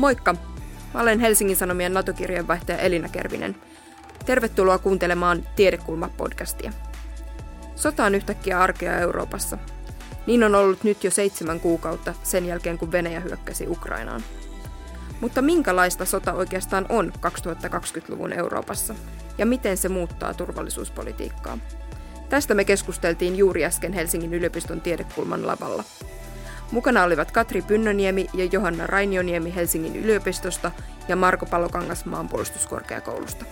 [0.00, 0.34] Moikka!
[0.94, 3.56] Mä olen Helsingin Sanomien NATO-kirjeenvaihtaja Elina Kervinen.
[4.26, 6.72] Tervetuloa kuuntelemaan Tiedekulma-podcastia.
[7.76, 9.58] Sota on yhtäkkiä arkea Euroopassa.
[10.26, 14.22] Niin on ollut nyt jo seitsemän kuukautta sen jälkeen, kun Venäjä hyökkäsi Ukrainaan.
[15.20, 18.94] Mutta minkälaista sota oikeastaan on 2020-luvun Euroopassa
[19.38, 21.58] ja miten se muuttaa turvallisuuspolitiikkaa?
[22.28, 25.84] Tästä me keskusteltiin juuri äsken Helsingin yliopiston tiedekulman lavalla.
[26.70, 30.70] Mukana olivat Katri Pynnöniemi ja Johanna Rainioniemi Helsingin yliopistosta
[31.08, 33.44] ja Marko Palokangas maanpuolustuskorkeakoulusta.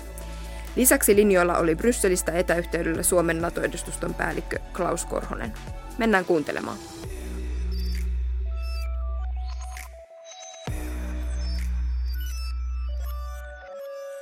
[0.77, 5.53] Lisäksi linjoilla oli Brysselistä etäyhteydellä Suomen NATO-edustuston päällikkö Klaus Korhonen.
[5.99, 6.77] Mennään kuuntelemaan.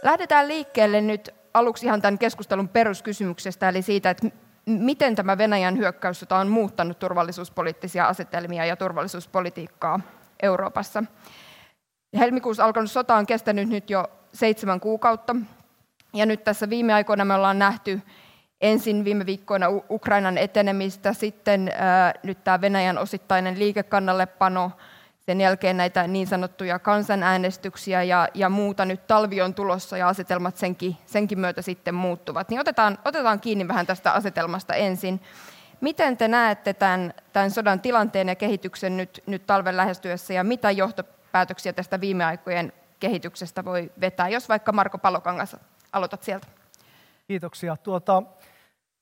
[0.02, 4.28] Lähdetään liikkeelle nyt aluksi ihan tämän keskustelun peruskysymyksestä, eli siitä, että
[4.66, 10.00] miten tämä Venäjän hyökkäyssota on muuttanut turvallisuuspoliittisia asetelmia ja turvallisuuspolitiikkaa
[10.42, 11.04] Euroopassa.
[12.18, 15.36] Helmikuussa alkanut sota on kestänyt nyt jo seitsemän kuukautta,
[16.14, 18.00] ja nyt tässä viime aikoina me ollaan nähty
[18.60, 21.72] ensin viime viikkoina Ukrainan etenemistä, sitten
[22.22, 24.70] nyt tämä Venäjän osittainen liikekannallepano,
[25.26, 28.84] sen jälkeen näitä niin sanottuja kansanäänestyksiä ja, ja muuta.
[28.84, 32.48] Nyt talvi on tulossa ja asetelmat senkin, senkin myötä sitten muuttuvat.
[32.48, 35.20] Niin otetaan, otetaan kiinni vähän tästä asetelmasta ensin.
[35.80, 40.70] Miten te näette tämän, tämän sodan tilanteen ja kehityksen nyt, nyt talven lähestyessä ja mitä
[40.70, 45.56] johtopäätöksiä tästä viime aikojen kehityksestä voi vetää, jos vaikka Marko Palokangas
[45.92, 46.46] aloitat sieltä.
[47.28, 47.76] Kiitoksia.
[47.76, 48.22] Tuota,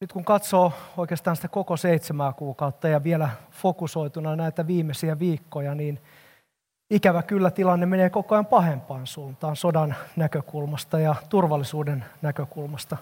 [0.01, 6.01] nyt kun katsoo oikeastaan sitä koko seitsemää kuukautta ja vielä fokusoituna näitä viimeisiä viikkoja, niin
[6.95, 12.97] ikävä kyllä tilanne menee koko ajan pahempaan suuntaan sodan näkökulmasta ja turvallisuuden näkökulmasta.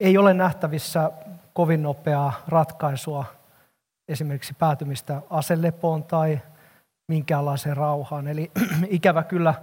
[0.00, 1.10] Ei ole nähtävissä
[1.52, 3.24] kovin nopeaa ratkaisua,
[4.08, 6.40] esimerkiksi päätymistä aselepoon tai
[7.08, 8.28] minkäänlaiseen rauhaan.
[8.28, 8.50] Eli
[8.88, 9.54] ikävä kyllä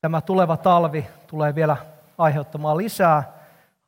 [0.00, 1.76] tämä tuleva talvi tulee vielä
[2.18, 3.32] aiheuttamaan lisää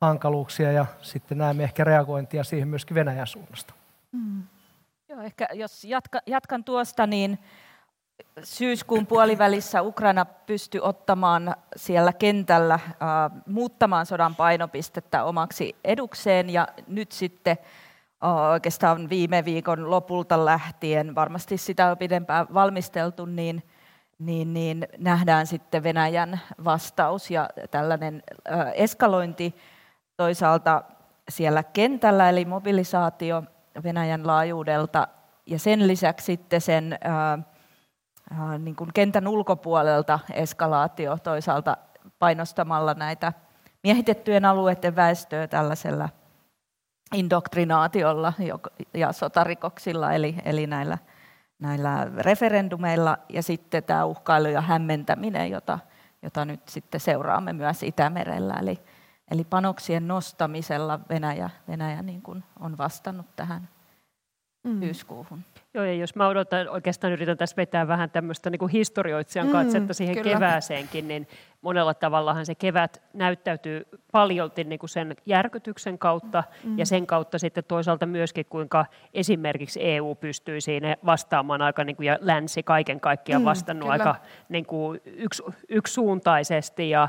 [0.00, 3.75] hankaluuksia ja sitten näemme ehkä reagointia siihen myöskin Venäjän suunnasta.
[4.12, 4.43] Mm.
[5.09, 7.38] Joo, ehkä jos jatka, jatkan tuosta, niin
[8.43, 12.91] syyskuun puolivälissä Ukraina pystyi ottamaan siellä kentällä, äh,
[13.47, 16.51] muuttamaan sodan painopistettä omaksi edukseen.
[16.51, 17.59] Ja nyt sitten
[18.25, 23.62] äh, oikeastaan viime viikon lopulta lähtien, varmasti sitä on pidempään valmisteltu, niin,
[24.19, 29.55] niin, niin nähdään sitten Venäjän vastaus ja tällainen äh, eskalointi
[30.17, 30.83] toisaalta
[31.28, 33.43] siellä kentällä, eli mobilisaatio
[33.83, 35.09] Venäjän laajuudelta,
[35.47, 37.39] ja sen lisäksi sitten sen ää,
[38.31, 41.77] ää, niin kuin kentän ulkopuolelta eskalaatio toisaalta
[42.19, 43.33] painostamalla näitä
[43.83, 46.09] miehitettyjen alueiden väestöä tällaisella
[47.15, 48.33] indoktrinaatiolla
[48.94, 50.99] ja sotarikoksilla, eli, eli näillä,
[51.59, 55.78] näillä referendumeilla, ja sitten tämä uhkailu ja hämmentäminen, jota,
[56.22, 58.55] jota nyt sitten seuraamme myös Itämerellä.
[58.55, 58.78] Eli,
[59.31, 63.69] Eli panoksien nostamisella Venäjä, Venäjä niin kuin on vastannut tähän
[64.65, 64.81] mm.
[64.81, 65.45] syyskuuhun.
[65.75, 69.53] Joo, ja jos mä odotan, oikeastaan yritän tässä vetää vähän tämmöistä niin kuin historioitsijan mm,
[69.53, 70.33] katsetta siihen kyllä.
[70.33, 71.29] kevääseenkin, niin
[71.62, 76.78] monella tavallahan se kevät näyttäytyy paljolti niin kuin sen järkytyksen kautta mm.
[76.78, 82.07] ja sen kautta sitten toisaalta myöskin, kuinka esimerkiksi EU pystyy siinä vastaamaan aika, niin kuin,
[82.07, 84.17] ja länsi kaiken kaikkiaan mm, vastannut mm, aika
[84.49, 87.09] niin kuin yksi, yksisuuntaisesti ja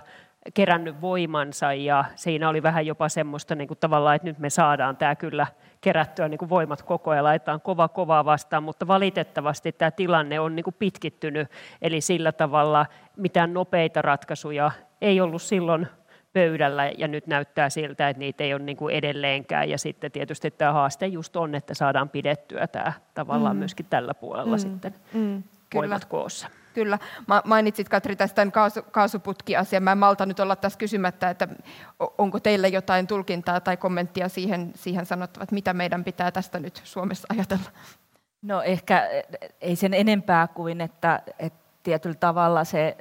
[0.54, 4.98] kerännyt voimansa ja siinä oli vähän jopa semmoista niin kuin tavallaan, että nyt me saadaan
[4.98, 5.48] tämä kyllä
[5.82, 10.56] kerättyä niin kuin voimat koko ajan, laitetaan kova kovaa vastaan, mutta valitettavasti tämä tilanne on
[10.56, 11.48] niin kuin pitkittynyt,
[11.82, 12.86] eli sillä tavalla
[13.18, 15.88] mitään nopeita ratkaisuja ei ollut silloin
[16.34, 20.52] pöydällä ja nyt näyttää siltä, että niitä ei ole niin kuin edelleenkään ja sitten tietysti
[20.52, 23.60] tämä haaste just on, että saadaan pidettyä tämä tavallaan mm.
[23.60, 24.60] myöskin tällä puolella mm.
[24.60, 25.44] sitten mm.
[25.74, 26.48] voimat koossa.
[26.74, 27.00] Kyllä.
[27.46, 29.84] Mainitsit Katri tästä kaasu, kaasuputkiasian.
[29.84, 31.48] Mä en malta nyt olla tässä kysymättä, että
[32.18, 37.28] onko teille jotain tulkintaa tai kommenttia siihen, siihen sanottavat, mitä meidän pitää tästä nyt Suomessa
[37.32, 37.70] ajatella?
[38.42, 39.10] No ehkä
[39.62, 42.98] ei sen enempää kuin, että, että tietyllä tavalla se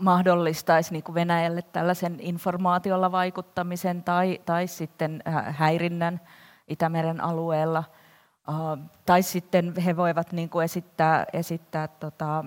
[0.00, 6.20] mahdollistaisi niin kuin Venäjälle tällaisen informaatiolla vaikuttamisen tai, tai sitten häirinnän
[6.68, 7.84] Itämeren alueella–
[9.06, 12.44] tai sitten he voivat niin kuin esittää, esittää tota,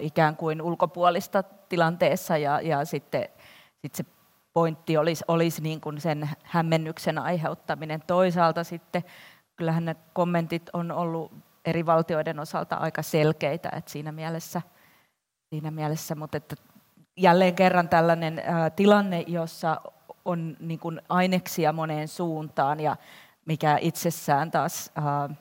[0.00, 3.28] ikään kuin ulkopuolista tilanteessa ja, ja sitten
[3.82, 4.04] sit se
[4.52, 8.02] pointti olisi, olisi niin kuin sen hämmennyksen aiheuttaminen.
[8.06, 9.04] Toisaalta sitten
[9.56, 11.32] kyllähän ne kommentit on ollut
[11.64, 14.62] eri valtioiden osalta aika selkeitä, että siinä mielessä,
[15.50, 16.56] siinä mielessä mutta että
[17.16, 18.42] jälleen kerran tällainen
[18.76, 19.80] tilanne, jossa
[20.24, 22.96] on niin kuin aineksia moneen suuntaan ja
[23.48, 25.36] mikä itsessään taas äh,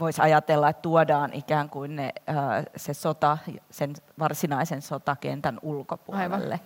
[0.00, 2.12] voisi ajatella, että tuodaan ikään kuin ne,
[2.76, 3.38] se sota
[3.70, 6.60] sen varsinaisen sotakentän ulkopuolelle.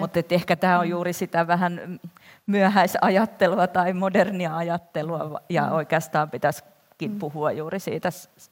[0.00, 0.90] Mutta ehkä tämä on mm.
[0.90, 2.00] juuri sitä vähän
[2.46, 5.72] myöhäisajattelua tai modernia ajattelua, ja mm.
[5.72, 7.18] oikeastaan pitäisikin mm.
[7.18, 8.08] puhua juuri siitä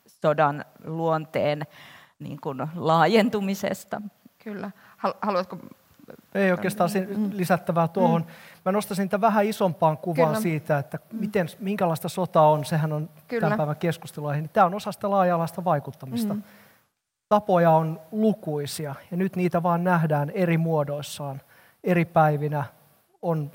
[0.06, 1.66] sodan luonteen
[2.18, 4.02] niin kuin laajentumisesta.
[4.44, 4.70] Kyllä.
[5.22, 5.58] Haluatko
[6.34, 7.30] ei oikeastaan mm.
[7.32, 8.22] lisättävää tuohon.
[8.22, 8.28] Mm.
[8.64, 10.40] Mä nostaisin tämän vähän isompaan kuvaan Kyllä.
[10.40, 12.64] siitä, että miten, minkälaista sota on.
[12.64, 13.40] Sehän on Kyllä.
[13.40, 14.34] tämän päivän keskustelua.
[14.52, 16.34] Tämä on osa sitä laaja-alaista vaikuttamista.
[16.34, 16.42] Mm.
[17.28, 21.40] Tapoja on lukuisia ja nyt niitä vaan nähdään eri muodoissaan.
[21.84, 22.64] Eri päivinä
[23.22, 23.50] on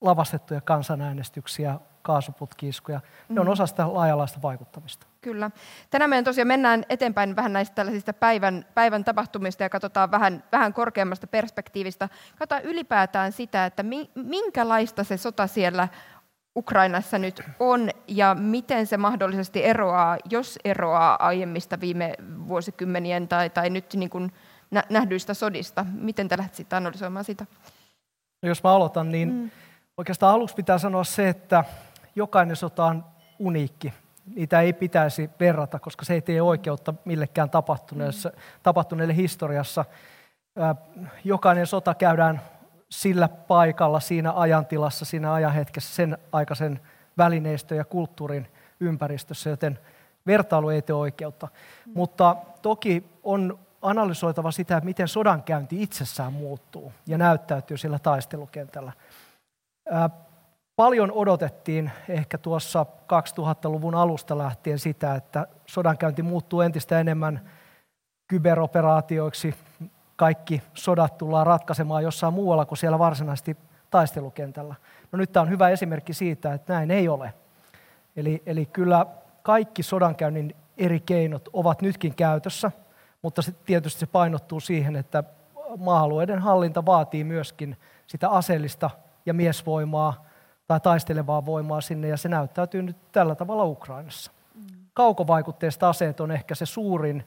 [0.00, 3.00] lavastettuja kansanäänestyksiä, kaasuputkiiskuja.
[3.28, 3.52] Ne on mm.
[3.52, 5.06] osa sitä laajalaista vaikuttamista.
[5.20, 5.50] Kyllä.
[5.90, 10.72] Tänään meidän tosiaan mennään eteenpäin vähän näistä tällaisista päivän, päivän tapahtumista ja katsotaan vähän, vähän
[10.72, 12.08] korkeammasta perspektiivistä.
[12.38, 13.84] Katsotaan ylipäätään sitä, että
[14.14, 15.88] minkälaista se sota siellä
[16.56, 22.14] Ukrainassa nyt on ja miten se mahdollisesti eroaa, jos eroaa aiemmista viime
[22.48, 24.32] vuosikymmenien tai, tai nyt niin kuin
[24.88, 25.86] nähdyistä sodista.
[25.92, 27.46] Miten te lähdet analysoimaan sitä?
[28.42, 29.50] No jos mä aloitan, niin mm.
[29.96, 31.64] oikeastaan aluksi pitää sanoa se, että
[32.16, 33.04] jokainen sota on
[33.38, 33.92] uniikki.
[34.34, 38.32] Niitä ei pitäisi verrata, koska se ei tee oikeutta millekään tapahtuneelle,
[38.62, 39.84] tapahtuneelle historiassa.
[41.24, 42.40] Jokainen sota käydään
[42.90, 46.80] sillä paikalla, siinä ajantilassa, siinä ajanhetkessä, sen aikaisen
[47.18, 48.48] välineistön ja kulttuurin
[48.80, 49.78] ympäristössä, joten
[50.26, 51.48] vertailu ei tee oikeutta.
[51.86, 51.92] Mm.
[51.94, 58.92] Mutta toki on analysoitava sitä, miten sodankäynti itsessään muuttuu ja näyttäytyy sillä taistelukentällä.
[60.76, 67.50] Paljon odotettiin ehkä tuossa 2000-luvun alusta lähtien sitä, että sodankäynti muuttuu entistä enemmän
[68.28, 69.54] kyberoperaatioiksi.
[70.16, 73.56] Kaikki sodat tullaan ratkaisemaan jossain muualla kuin siellä varsinaisesti
[73.90, 74.74] taistelukentällä.
[75.12, 77.34] No nyt tämä on hyvä esimerkki siitä, että näin ei ole.
[78.16, 79.06] Eli, eli kyllä
[79.42, 82.70] kaikki sodankäynnin eri keinot ovat nytkin käytössä,
[83.22, 85.24] mutta se, tietysti se painottuu siihen, että
[85.78, 87.76] maa-alueiden hallinta vaatii myöskin
[88.06, 88.90] sitä aseellista
[89.26, 90.24] ja miesvoimaa,
[90.72, 94.32] tai taistelevaa voimaa sinne, ja se näyttäytyy nyt tällä tavalla Ukrainassa.
[94.54, 94.62] Mm.
[94.94, 97.24] Kaukovaikutteiset aseet on ehkä se suurin,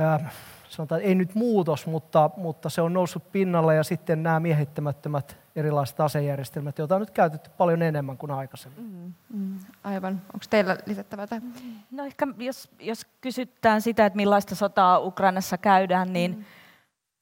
[0.00, 0.32] äh,
[0.68, 6.00] sanotaan, ei nyt muutos, mutta, mutta se on noussut pinnalle, ja sitten nämä miehittämättömät erilaiset
[6.00, 8.84] asejärjestelmät, joita on nyt käytetty paljon enemmän kuin aikaisemmin.
[8.84, 10.12] Mm, mm, aivan.
[10.12, 11.52] Onko teillä lisättävää tähän?
[11.90, 16.44] No ehkä jos, jos kysytään sitä, että millaista sotaa Ukrainassa käydään, niin mm.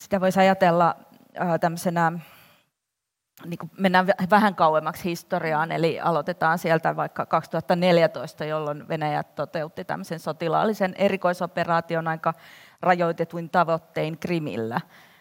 [0.00, 0.96] sitä voisi ajatella
[1.40, 2.12] äh, tämmöisenä
[3.44, 10.20] niin kuin mennään vähän kauemmaksi historiaan, eli aloitetaan sieltä vaikka 2014, jolloin Venäjä toteutti tämmöisen
[10.20, 12.34] sotilaallisen erikoisoperaation aika
[12.80, 14.80] rajoitetuin tavoittein Krimillä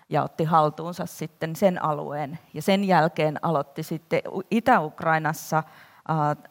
[0.09, 2.39] ja otti haltuunsa sitten sen alueen.
[2.53, 5.63] Ja sen jälkeen aloitti sitten Itä-Ukrainassa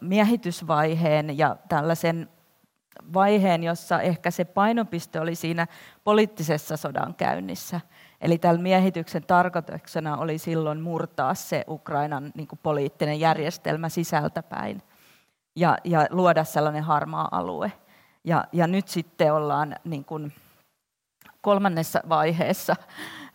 [0.00, 2.28] miehitysvaiheen ja tällaisen
[3.14, 5.66] vaiheen, jossa ehkä se painopiste oli siinä
[6.04, 7.80] poliittisessa sodankäynnissä–
[8.20, 14.82] Eli tällä miehityksen tarkoituksena oli silloin murtaa se Ukrainan niin kuin poliittinen järjestelmä sisältäpäin
[15.56, 17.72] ja, ja luoda sellainen harmaa alue.
[18.24, 20.32] Ja, ja nyt sitten ollaan niin kuin
[21.40, 22.76] kolmannessa vaiheessa,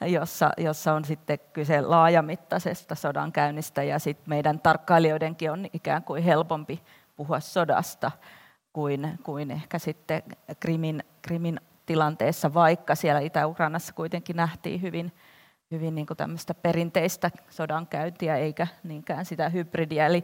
[0.01, 6.83] jossa, jossa on sitten kyse laajamittaisesta sodankäynnistä ja sitten meidän tarkkailijoidenkin on ikään kuin helpompi
[7.15, 8.12] puhua sodasta
[8.74, 10.24] kuin, kuin ehkä sitten
[10.59, 15.12] Krimin, Krimin tilanteessa, vaikka siellä Itä-Ukrainassa kuitenkin nähtiin hyvin,
[15.72, 20.06] hyvin niin tämmöistä perinteistä sodankäyntiä eikä niinkään sitä hybridiä.
[20.06, 20.24] Eli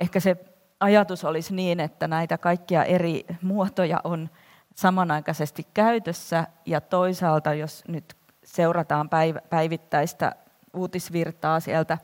[0.00, 0.36] ehkä se
[0.80, 4.30] ajatus olisi niin, että näitä kaikkia eri muotoja on
[4.74, 9.08] samanaikaisesti käytössä ja toisaalta, jos nyt seurataan
[9.50, 10.32] päivittäistä
[10.74, 11.98] uutisvirtaa sieltä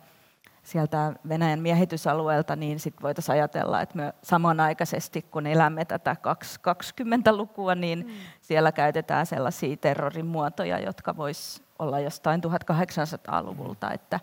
[0.71, 7.99] sieltä Venäjän miehitysalueelta, niin sit voitaisiin ajatella, että me samanaikaisesti, kun elämme tätä 20-lukua, niin
[7.99, 8.13] mm.
[8.41, 14.21] siellä käytetään sellaisia terrorin muotoja, jotka vois olla jostain 1800-luvulta, että,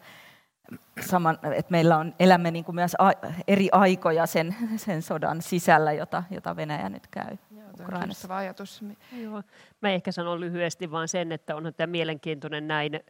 [0.99, 3.11] saman, että meillä on, elämme niin kuin myös a,
[3.47, 7.37] eri aikoja sen, sen sodan sisällä, jota, jota Venäjä nyt käy.
[7.81, 8.37] Ukrainassa.
[8.37, 8.81] ajatus.
[9.21, 9.43] Joo.
[9.81, 13.01] Mä ehkä sanon lyhyesti vain sen, että onhan tämä mielenkiintoinen näin äh,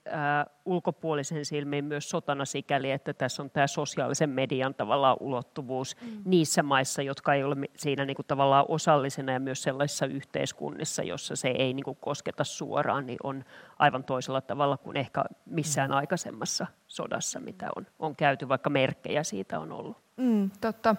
[0.66, 6.22] ulkopuolisen silmiin myös sotana sikäli, että tässä on tämä sosiaalisen median tavallaan ulottuvuus mm.
[6.26, 11.36] niissä maissa, jotka ei ole siinä niin kuin tavallaan osallisena ja myös sellaisissa yhteiskunnissa, jossa
[11.36, 13.46] se ei niin kuin kosketa suoraan, niin on
[13.80, 15.98] aivan toisella tavalla kuin ehkä missään mm.
[15.98, 19.98] aikaisemmassa sodassa, mitä on, on käyty, vaikka merkkejä siitä on ollut.
[20.18, 20.96] Mm, totta.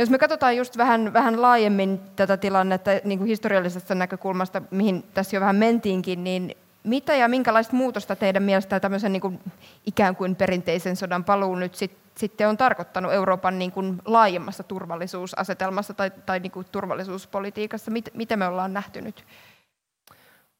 [0.00, 5.36] Jos me katsotaan just vähän, vähän laajemmin tätä tilannetta niin kuin historiallisesta näkökulmasta, mihin tässä
[5.36, 9.40] jo vähän mentiinkin, niin mitä ja minkälaista muutosta teidän mielestä tämmöisen niin kuin
[9.86, 15.94] ikään kuin perinteisen sodan paluu nyt sit sitten on tarkoittanut Euroopan niin kuin laajemmassa turvallisuusasetelmassa
[15.94, 17.90] tai, tai niin kuin turvallisuuspolitiikassa?
[18.14, 19.24] Miten me ollaan nähty nyt?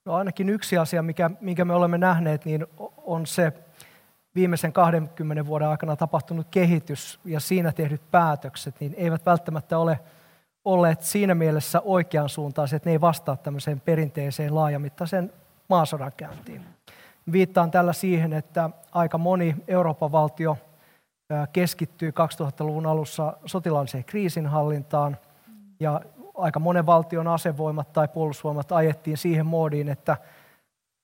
[0.04, 2.66] No ainakin yksi asia, mikä, minkä me olemme nähneet, niin
[2.96, 3.52] on se
[4.34, 10.00] viimeisen 20 vuoden aikana tapahtunut kehitys ja siinä tehdyt päätökset, niin eivät välttämättä ole
[10.64, 15.32] olleet siinä mielessä oikean suuntaiset, että ne ei vastaa tämmöiseen perinteiseen laajamittaiseen
[15.68, 16.62] maasodankäyntiin.
[17.32, 20.58] Viittaan tällä siihen, että aika moni Euroopan valtio
[21.52, 25.16] keskittyy 2000-luvun alussa sotilaalliseen kriisinhallintaan
[25.80, 26.00] ja
[26.34, 30.16] aika monen valtion asevoimat tai puolustusvoimat ajettiin siihen moodiin, että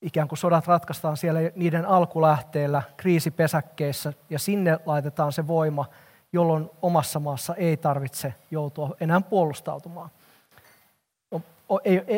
[0.02, 5.84] ikään kuin sodat ratkaistaan siellä niiden alkulähteellä kriisipesäkkeissä ja sinne laitetaan se voima,
[6.32, 10.10] jolloin omassa maassa ei tarvitse joutua enää puolustautumaan.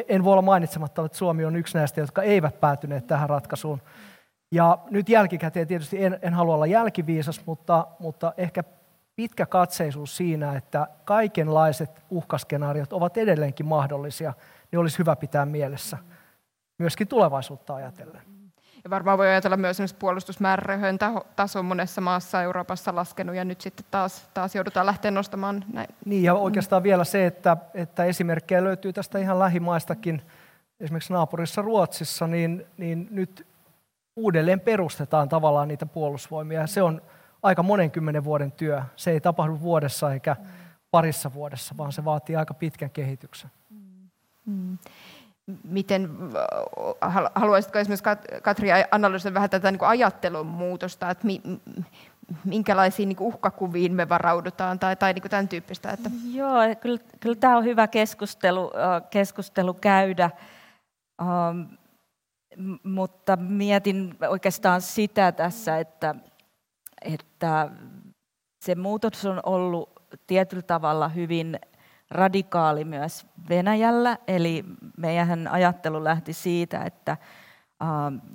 [0.09, 3.83] En voi olla mainitsematta, että Suomi on yksi näistä, jotka eivät päätyneet tähän ratkaisuun.
[4.53, 8.65] Ja nyt jälkikäteen tietysti en, en halua olla jälkiviisas, mutta, mutta ehkä
[9.17, 14.35] pitkä katseisuus siinä, että kaikenlaiset uhkaskenaariot ovat edelleenkin mahdollisia,
[14.73, 15.99] niin olisi hyvä pitää mielessä
[16.79, 18.23] myöskin tulevaisuutta ajatellen.
[18.85, 20.99] Ja varmaan voi ajatella myös että puolustusmäärärahojen
[21.37, 25.89] taso monessa maassa Euroopassa laskenut ja nyt sitten taas, taas joudutaan lähteä nostamaan näin.
[26.05, 30.23] Niin ja oikeastaan vielä se, että, että esimerkkejä löytyy tästä ihan lähimaistakin,
[30.81, 33.47] esimerkiksi naapurissa Ruotsissa, niin, niin nyt
[34.17, 36.67] uudelleen perustetaan tavallaan niitä puolustusvoimia.
[36.67, 37.03] Se on
[37.43, 38.83] aika monen kymmenen vuoden työ.
[38.97, 40.37] Se ei tapahdu vuodessa eikä
[40.91, 43.51] parissa vuodessa, vaan se vaatii aika pitkän kehityksen.
[44.47, 44.79] Mm.
[45.65, 46.11] Miten,
[47.35, 48.05] haluaisitko esimerkiksi
[48.43, 51.43] Katri analysoida vähän tätä niin ajattelun muutosta, että mi,
[52.45, 55.91] minkälaisiin niin uhkakuviin me varaudutaan tai, tai niin tämän tyyppistä?
[55.91, 56.11] Että...
[56.33, 58.71] Joo, kyllä, kyllä tämä on hyvä keskustelu,
[59.11, 60.31] keskustelu käydä.
[61.23, 61.69] Um,
[62.83, 66.15] mutta mietin oikeastaan sitä tässä, että,
[67.03, 67.71] että
[68.65, 69.91] se muutos on ollut
[70.27, 71.59] tietyllä tavalla hyvin
[72.11, 74.19] radikaali myös Venäjällä.
[74.27, 74.65] Eli
[74.97, 77.17] meidän ajattelu lähti siitä, että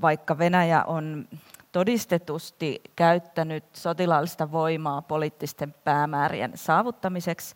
[0.01, 1.27] vaikka Venäjä on
[1.71, 7.55] todistetusti käyttänyt sotilaallista voimaa poliittisten päämäärien saavuttamiseksi,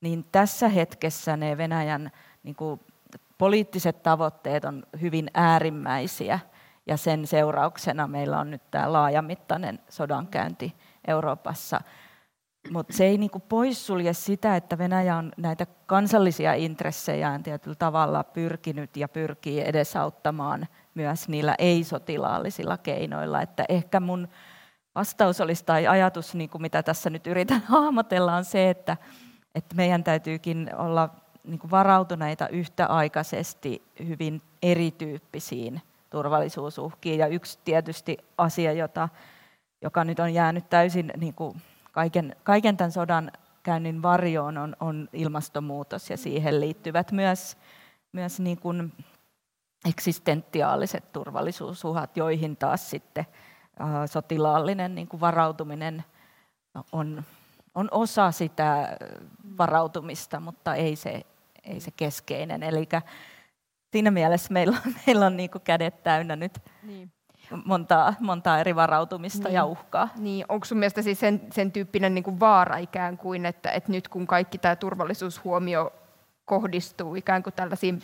[0.00, 2.10] niin tässä hetkessä ne Venäjän
[2.42, 2.80] niin kuin,
[3.38, 6.38] poliittiset tavoitteet on hyvin äärimmäisiä
[6.86, 10.74] ja sen seurauksena meillä on nyt tämä laajamittainen sodankäynti
[11.06, 11.80] Euroopassa.
[12.70, 18.96] Mutta se ei niinku poissulje sitä, että Venäjä on näitä kansallisia intressejään tietyllä tavalla pyrkinyt
[18.96, 23.42] ja pyrkii edesauttamaan myös niillä ei-sotilaallisilla keinoilla.
[23.42, 24.28] Että ehkä mun
[24.94, 28.96] vastaus olisi tai ajatus, niin kuin mitä tässä nyt yritän hahmotella, on se, että,
[29.54, 31.08] että meidän täytyykin olla
[31.44, 37.18] niin kuin varautuneita yhtäaikaisesti hyvin erityyppisiin turvallisuusuhkiin.
[37.18, 39.08] Ja yksi tietysti asia, jota,
[39.82, 41.62] joka nyt on jäänyt täysin niin kuin
[41.98, 47.56] kaiken, kaiken tämän sodan käynnin varjoon, on, on ilmastonmuutos ja siihen liittyvät myös,
[48.12, 48.92] myös niin kuin
[49.88, 53.26] eksistentiaaliset turvallisuusuhat, joihin taas sitten
[54.06, 56.04] sotilaallinen niin kuin varautuminen
[56.92, 57.22] on,
[57.74, 58.96] on osa sitä
[59.58, 61.22] varautumista, mutta ei se,
[61.64, 62.62] ei se keskeinen.
[62.62, 62.88] Eli
[63.92, 64.76] siinä mielessä meillä
[65.06, 67.12] meillä on niin kädet täynnä nyt niin.
[67.64, 69.54] Montaa, montaa eri varautumista niin.
[69.54, 70.08] ja uhkaa.
[70.18, 70.44] Niin.
[70.48, 74.08] Onko sinun mielestä siis sen, sen tyyppinen niin kuin vaara ikään kuin, että, että nyt
[74.08, 75.92] kun kaikki tämä turvallisuushuomio
[76.44, 78.02] kohdistuu ikään kuin tällaisiin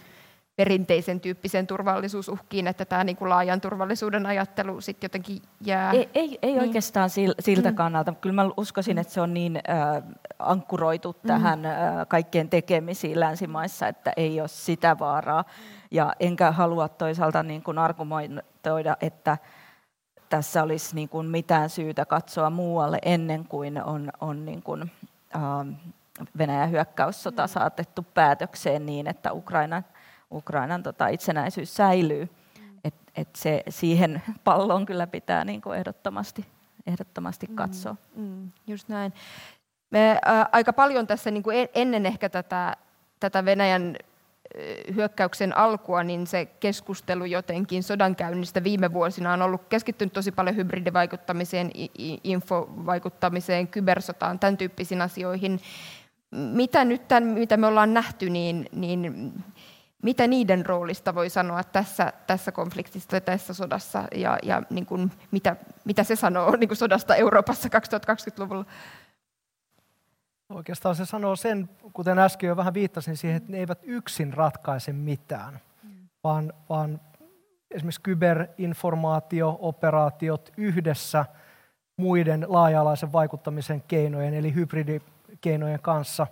[0.56, 5.92] perinteisen tyyppisen turvallisuusuhkiin, että tämä niin kuin laajan turvallisuuden ajattelu sitten jotenkin jää?
[5.92, 6.62] Ei, ei, ei niin.
[6.62, 7.10] oikeastaan
[7.40, 7.74] siltä mm.
[7.76, 8.12] kannalta.
[8.12, 10.02] Kyllä mä uskoisin, että se on niin äh,
[10.38, 11.28] ankkuroitu mm.
[11.28, 11.74] tähän äh,
[12.08, 15.44] kaikkien tekemisiin länsimaissa, että ei ole sitä vaaraa.
[15.94, 19.38] Ja enkä halua toisaalta niin kuin argumentoida, että
[20.28, 24.92] tässä olisi niin kuin mitään syytä katsoa muualle ennen kuin on, on niin kuin,
[25.36, 25.42] äh,
[26.38, 27.48] Venäjän hyökkäyssota mm.
[27.48, 29.84] saatettu päätökseen niin, että Ukrainan
[30.34, 32.28] Ukrainan tota, itsenäisyys säilyy.
[32.84, 36.46] Et, et se, siihen palloon kyllä pitää niin kuin ehdottomasti,
[36.86, 37.96] ehdottomasti mm, katsoa.
[38.16, 39.12] Mm, mm, just näin.
[39.90, 42.76] Me ä, aika paljon tässä niin kuin ennen ehkä tätä,
[43.20, 43.96] tätä Venäjän
[44.94, 51.70] hyökkäyksen alkua, niin se keskustelu jotenkin sodankäynnistä viime vuosina on ollut keskittynyt tosi paljon hybridivaikuttamiseen,
[52.24, 55.60] infovaikuttamiseen, kybersotaan, tämän tyyppisiin asioihin.
[56.30, 59.32] Mitä nyt tämän, mitä me ollaan nähty, niin, niin
[60.02, 65.56] mitä niiden roolista voi sanoa tässä, tässä konfliktissa, tässä sodassa, ja, ja niin kuin, mitä,
[65.84, 68.64] mitä se sanoo niin kuin sodasta Euroopassa 2020-luvulla?
[70.50, 74.92] Oikeastaan se sanoo sen, kuten äsken jo vähän viittasin siihen, että ne eivät yksin ratkaise
[74.92, 75.60] mitään,
[76.24, 77.00] vaan, vaan
[77.70, 81.24] esimerkiksi kyberinformaatio-operaatiot yhdessä
[81.96, 86.26] muiden laaja-alaisen vaikuttamisen keinojen, eli hybridikeinojen kanssa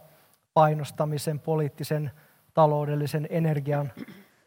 [0.55, 2.11] painostamisen, poliittisen,
[2.55, 3.93] taloudellisen, energian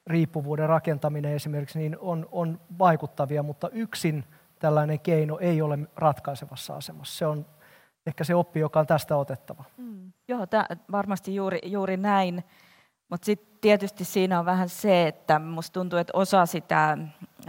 [0.08, 4.24] riippuvuuden rakentaminen esimerkiksi, niin on, on vaikuttavia, mutta yksin
[4.60, 7.18] tällainen keino ei ole ratkaisevassa asemassa.
[7.18, 7.46] Se on
[8.06, 9.64] ehkä se oppi, joka on tästä otettava.
[9.78, 10.12] Mm.
[10.28, 12.44] Joo, tää, varmasti juuri, juuri näin.
[13.10, 16.98] Mutta sitten tietysti siinä on vähän se, että musta tuntuu, että osa sitä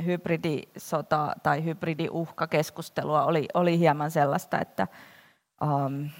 [0.05, 4.87] hybridisota tai hybridiuhkakeskustelua oli, oli hieman sellaista, että
[5.63, 6.11] um,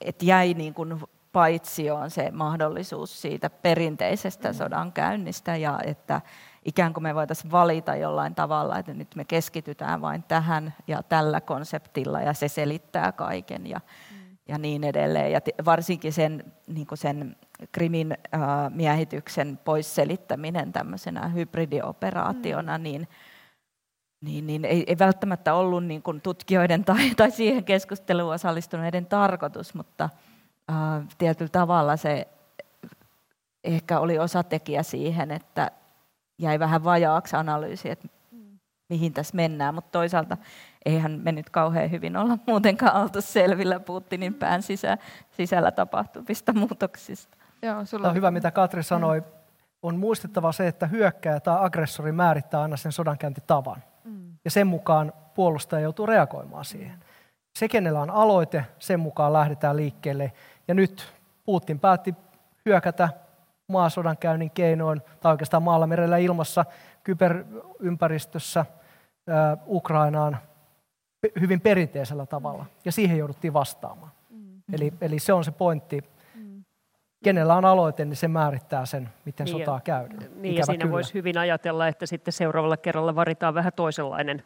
[0.00, 1.00] et jäi niin kuin
[1.32, 4.54] paitsioon se mahdollisuus siitä perinteisestä mm.
[4.54, 6.20] sodan käynnistä ja että
[6.64, 11.40] ikään kuin me voitaisiin valita jollain tavalla, että nyt me keskitytään vain tähän ja tällä
[11.40, 14.36] konseptilla ja se selittää kaiken ja, mm.
[14.48, 15.32] ja niin edelleen.
[15.32, 17.36] Ja varsinkin sen, niin sen
[17.72, 18.40] krimin äh,
[18.70, 22.82] miehityksen poisselittäminen tämmöisenä hybridioperaationa, mm.
[22.82, 23.08] niin,
[24.20, 29.74] niin, niin ei, ei välttämättä ollut niin kuin tutkijoiden tai, tai siihen keskusteluun osallistuneiden tarkoitus,
[29.74, 30.08] mutta
[30.70, 32.28] äh, tietyllä tavalla se
[33.64, 35.70] ehkä oli osatekijä siihen, että
[36.40, 38.08] jäi vähän vajaaksi analyysi, että
[38.88, 40.36] mihin tässä mennään, mutta toisaalta
[40.84, 44.98] eihän me nyt kauhean hyvin olla muutenkaan oltu selvillä Putinin pään sisä,
[45.30, 47.36] sisällä tapahtuvista muutoksista.
[47.62, 49.20] Joo, sulla on hyvä, mitä Katri sanoi.
[49.20, 49.26] Mm.
[49.82, 53.82] On muistettava se, että hyökkäjä tai aggressori määrittää aina sen sodankäyntitavan.
[54.04, 54.34] Mm.
[54.44, 57.04] Ja sen mukaan puolustaja joutuu reagoimaan siihen.
[57.58, 60.32] Se, kenellä on aloite, sen mukaan lähdetään liikkeelle.
[60.68, 61.12] Ja nyt
[61.44, 62.14] Putin päätti
[62.66, 63.08] hyökätä
[63.70, 66.64] maasodankäynnin keinoin, tai oikeastaan maalla, merellä, ilmassa,
[67.04, 68.66] kyberympäristössä
[69.66, 70.38] Ukrainaan
[71.40, 72.66] hyvin perinteisellä tavalla.
[72.84, 74.12] Ja siihen jouduttiin vastaamaan.
[74.30, 74.62] Mm.
[74.72, 76.04] Eli, eli se on se pointti.
[76.34, 76.64] Mm.
[77.24, 80.26] Kenellä on aloite, niin se määrittää sen, miten niin, sotaa käydään.
[80.36, 84.42] Niin, ja siinä voisi hyvin ajatella, että sitten seuraavalla kerralla varitaan vähän toisenlainen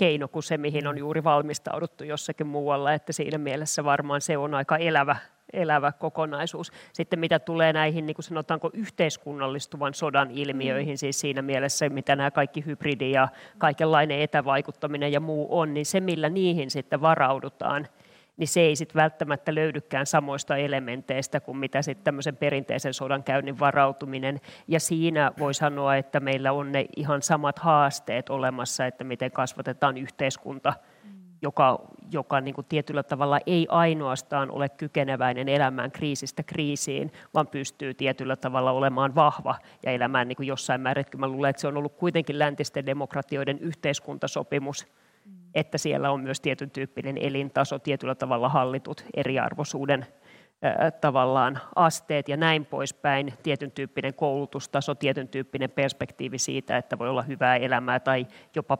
[0.00, 2.92] keino kuin se, mihin on juuri valmistauduttu jossakin muualla.
[2.92, 5.16] Että siinä mielessä varmaan se on aika elävä
[5.52, 6.72] elävä kokonaisuus.
[6.92, 12.30] Sitten mitä tulee näihin niin kuin sanotaanko yhteiskunnallistuvan sodan ilmiöihin, siis siinä mielessä, mitä nämä
[12.30, 17.88] kaikki hybridi ja kaikenlainen etävaikuttaminen ja muu on, niin se millä niihin sitten varaudutaan,
[18.36, 24.40] niin se ei sitten välttämättä löydykään samoista elementeistä kuin mitä sitten tämmöisen perinteisen sodankäynnin varautuminen.
[24.68, 29.96] Ja siinä voi sanoa, että meillä on ne ihan samat haasteet olemassa, että miten kasvatetaan
[29.96, 30.72] yhteiskunta–
[31.42, 37.94] joka, joka niin kuin tietyllä tavalla ei ainoastaan ole kykeneväinen elämään kriisistä kriisiin, vaan pystyy
[37.94, 41.04] tietyllä tavalla olemaan vahva ja elämään niin kuin jossain määrin.
[41.16, 44.86] Mä luulen, että se on ollut kuitenkin läntisten demokratioiden yhteiskuntasopimus,
[45.54, 50.06] että siellä on myös tietyn tyyppinen elintaso, tietyllä tavalla hallitut eriarvoisuuden
[51.00, 57.22] tavallaan asteet ja näin poispäin, tietyn tyyppinen koulutustaso, tietyn tyyppinen perspektiivi siitä, että voi olla
[57.22, 58.78] hyvää elämää tai jopa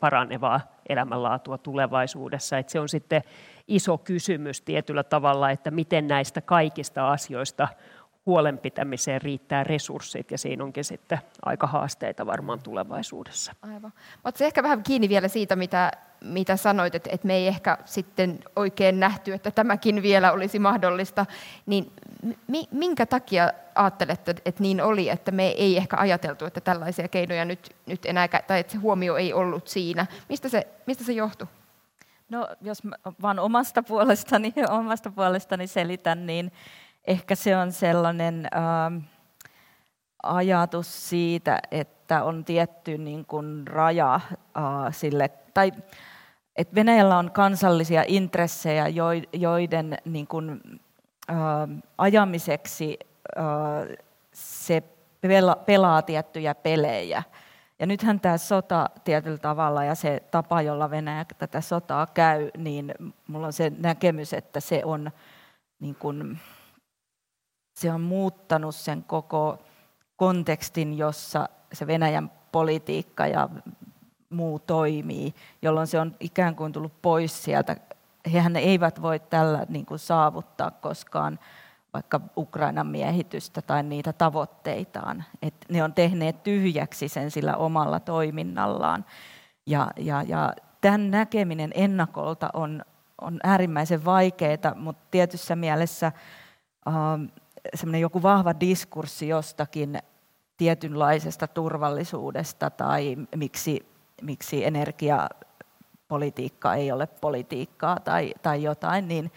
[0.00, 2.58] paranevaa elämänlaatua tulevaisuudessa.
[2.58, 3.22] Että se on sitten
[3.68, 7.68] iso kysymys tietyllä tavalla, että miten näistä kaikista asioista
[8.28, 13.54] huolenpitämiseen riittää resurssit ja siinä onkin sitten aika haasteita varmaan tulevaisuudessa.
[13.62, 13.92] Aivan.
[14.24, 18.38] Oletko ehkä vähän kiinni vielä siitä, mitä, mitä sanoit, että, että me ei ehkä sitten
[18.56, 21.26] oikein nähty, että tämäkin vielä olisi mahdollista,
[21.66, 21.92] niin
[22.70, 27.76] minkä takia ajattelette, että niin oli, että me ei ehkä ajateltu, että tällaisia keinoja nyt,
[27.86, 30.06] nyt enää, tai että se huomio ei ollut siinä.
[30.28, 31.46] Mistä se, mistä se johtui?
[32.28, 32.82] No, jos
[33.22, 36.52] vaan omasta puolestani, omasta puolestani selitän, niin
[37.08, 39.02] ehkä se on sellainen äh,
[40.22, 44.22] ajatus siitä, että on tietty niin kuin raja äh,
[44.90, 45.72] sille, tai
[46.56, 48.86] että Venäjällä on kansallisia intressejä,
[49.32, 50.60] joiden niin kuin,
[51.30, 51.36] äh,
[51.98, 52.98] ajamiseksi
[53.38, 53.96] äh,
[54.32, 54.82] se
[55.20, 57.22] pela, pelaa tiettyjä pelejä.
[57.78, 62.94] Ja nythän tämä sota tietyllä tavalla ja se tapa, jolla Venäjä tätä sotaa käy, niin
[63.26, 65.10] mulla on se näkemys, että se on
[65.80, 66.38] niin kuin,
[67.80, 69.58] se on muuttanut sen koko
[70.16, 73.48] kontekstin, jossa se Venäjän politiikka ja
[74.30, 77.76] muu toimii, jolloin se on ikään kuin tullut pois sieltä.
[78.32, 81.38] Hehän eivät voi tällä niin kuin saavuttaa koskaan
[81.92, 85.24] vaikka Ukrainan miehitystä tai niitä tavoitteitaan.
[85.42, 89.04] Et ne on tehneet tyhjäksi sen sillä omalla toiminnallaan.
[89.66, 92.82] Ja, ja, ja tämän näkeminen ennakolta on,
[93.20, 96.12] on äärimmäisen vaikeaa, mutta tietyssä mielessä
[96.88, 97.24] ähm,
[97.74, 99.98] semmoinen joku vahva diskurssi jostakin
[100.56, 103.86] tietynlaisesta turvallisuudesta tai miksi,
[104.22, 109.32] miksi energiapolitiikka ei ole politiikkaa tai, tai jotain, niin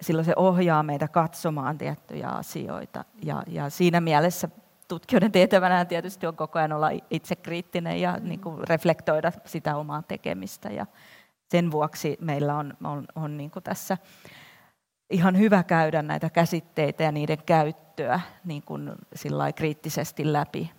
[0.00, 3.04] silloin se ohjaa meitä katsomaan tiettyjä asioita.
[3.22, 4.48] Ja, ja siinä mielessä
[4.88, 10.68] tutkijoiden tehtävänä tietysti on koko ajan olla itsekriittinen ja niin kuin reflektoida sitä omaa tekemistä
[10.68, 10.86] ja
[11.48, 13.98] sen vuoksi meillä on, on, on niin kuin tässä
[15.10, 18.92] ihan hyvä käydä näitä käsitteitä ja niiden käyttöä niin kuin
[19.54, 20.70] kriittisesti läpi.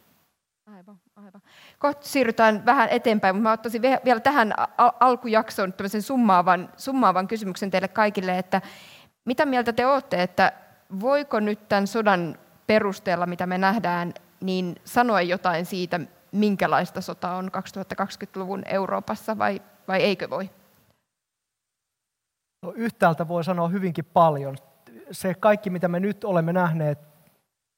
[0.65, 1.41] Aivan, aivan.
[1.80, 4.54] Kohta siirrytään vähän eteenpäin, mutta ottaisin vielä tähän
[5.00, 8.62] alkujaksoon summaavan, summaavan kysymyksen teille kaikille, että
[9.26, 10.54] mitä mieltä te olette, että
[11.00, 16.00] voiko nyt tämän sodan perusteella, mitä me nähdään, niin sanoa jotain siitä,
[16.32, 17.52] minkälaista sota on
[18.02, 20.50] 2020-luvun Euroopassa vai, vai eikö voi?
[22.62, 24.58] No, yhtäältä voi sanoa hyvinkin paljon.
[25.12, 27.00] Se kaikki, mitä me nyt olemme nähneet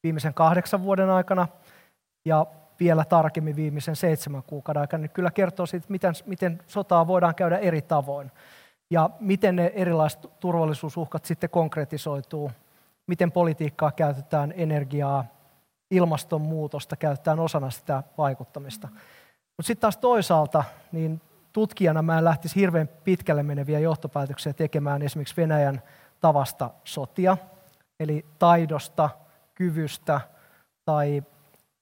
[0.04, 1.48] viimeisen kahdeksan vuoden aikana
[2.26, 2.46] ja
[2.80, 7.58] vielä tarkemmin viimeisen seitsemän kuukauden aikana, niin kyllä kertoo siitä, miten, miten sotaa voidaan käydä
[7.58, 8.32] eri tavoin.
[8.90, 12.52] Ja miten ne erilaiset turvallisuusuhkat sitten konkretisoituu,
[13.08, 15.26] miten politiikkaa käytetään, energiaa,
[15.92, 18.88] ilmastonmuutosta käytetään osana sitä vaikuttamista.
[19.58, 21.22] Mutta sitten taas toisaalta, niin
[21.54, 25.82] tutkijana mä en lähtisi hirveän pitkälle meneviä johtopäätöksiä tekemään esimerkiksi Venäjän
[26.22, 27.38] tavasta sotia,
[28.00, 29.10] eli taidosta,
[29.56, 30.22] kyvystä
[30.86, 31.24] tai,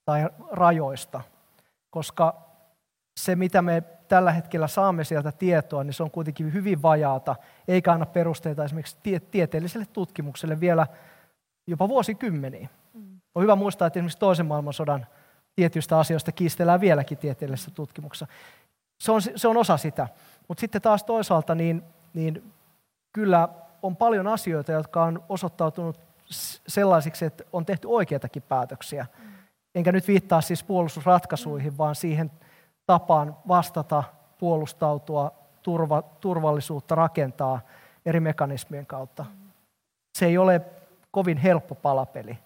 [0.06, 1.22] tai rajoista,
[1.90, 2.52] koska
[3.20, 7.36] se, mitä me tällä hetkellä saamme sieltä tietoa, niin se on kuitenkin hyvin vajaata,
[7.68, 10.88] eikä anna perusteita esimerkiksi tie- tieteelliselle tutkimukselle vielä
[11.68, 12.68] jopa vuosikymmeniä.
[12.94, 13.20] Mm.
[13.36, 15.06] On hyvä muistaa, että esimerkiksi toisen maailmansodan
[15.56, 18.28] tietyistä asioista kiistellään vieläkin tieteellisessä tutkimuksessa
[19.02, 20.08] se on, se on osa sitä.
[20.48, 21.84] Mutta sitten taas toisaalta niin,
[22.14, 22.54] niin
[23.14, 23.50] kyllä
[23.82, 26.00] on paljon asioita, jotka on osoittautunut
[26.68, 29.06] sellaisiksi, että on tehty oikeitakin päätöksiä.
[29.76, 32.32] Enkä nyt viittaa siis puolustusratkaisuihin, vaan siihen
[32.86, 34.04] tapaan vastata,
[34.40, 37.62] puolustautua, turva, turvallisuutta rakentaa
[38.06, 39.26] eri mekanismien kautta.
[40.18, 40.62] Se ei ole
[41.12, 42.38] kovin helppo palapeli.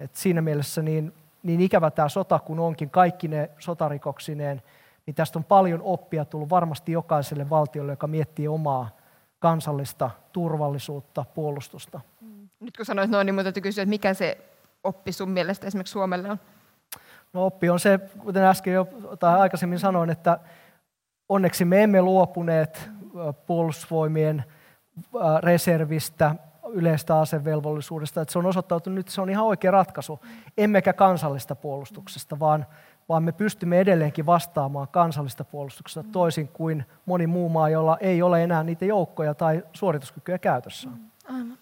[0.00, 4.62] Et siinä mielessä niin, niin ikävä tämä sota kun onkin, kaikki ne sotarikoksineen–
[5.08, 8.96] niin tästä on paljon oppia tullut varmasti jokaiselle valtiolle, joka miettii omaa
[9.38, 12.00] kansallista turvallisuutta, puolustusta.
[12.20, 12.48] Mm.
[12.60, 14.38] Nyt kun sanoit noin, niin minun täytyy kysyä, että mikä se
[14.84, 16.38] oppi sun mielestä esimerkiksi Suomelle on?
[17.32, 20.38] No oppi on se, kuten äsken jo tai aikaisemmin sanoin, että
[21.28, 22.90] onneksi me emme luopuneet
[23.46, 24.44] puolustusvoimien
[25.40, 26.34] reservistä,
[26.70, 28.20] yleistä asevelvollisuudesta.
[28.20, 30.20] Että se on osoittautunut nyt, että se on ihan oikea ratkaisu.
[30.58, 32.66] Emmekä kansallista puolustuksesta, vaan
[33.08, 36.12] vaan me pystymme edelleenkin vastaamaan kansallista puolustuksesta mm.
[36.12, 40.88] toisin kuin moni muu maa, jolla ei ole enää niitä joukkoja tai suorituskykyjä käytössä.
[41.28, 41.56] Mm.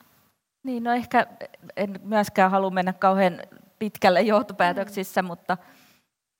[0.62, 1.26] Niin, no ehkä
[1.76, 3.42] en myöskään halua mennä kauhean
[3.78, 5.26] pitkälle johtopäätöksissä, mm.
[5.26, 5.56] mutta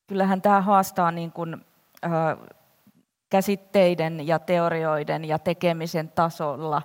[0.06, 1.64] kyllähän tämä haastaa niin kuin,
[2.04, 2.38] äh,
[3.30, 6.82] käsitteiden ja teorioiden ja tekemisen tasolla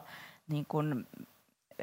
[0.48, 1.08] niin kuin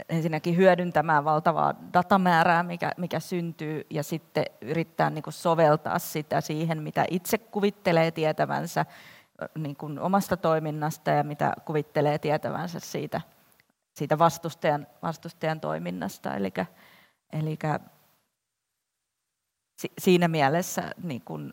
[0.09, 6.83] ensinnäkin hyödyntämään valtavaa datamäärää, mikä, mikä syntyy, ja sitten yrittää niin kuin soveltaa sitä siihen,
[6.83, 8.87] mitä itse kuvittelee tietävänsä
[9.59, 13.21] niin kuin omasta toiminnasta ja mitä kuvittelee tietävänsä siitä,
[13.95, 16.35] siitä vastustajan, vastustajan toiminnasta.
[16.35, 16.53] Eli,
[17.33, 17.59] eli
[19.99, 21.53] siinä mielessä niin kuin,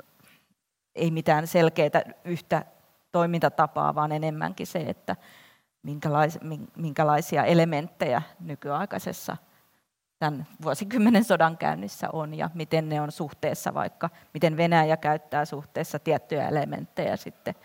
[0.96, 2.66] ei mitään selkeää yhtä
[3.12, 5.16] toimintatapaa, vaan enemmänkin se, että
[6.76, 9.38] minkälaisia, elementtejä nykyaikaisessa
[10.20, 16.00] tämän vuosikymmenen sodan käynnissä on ja miten ne on suhteessa vaikka, miten Venäjä käyttää suhteessa
[16.00, 17.56] tiettyjä elementtejä sitten,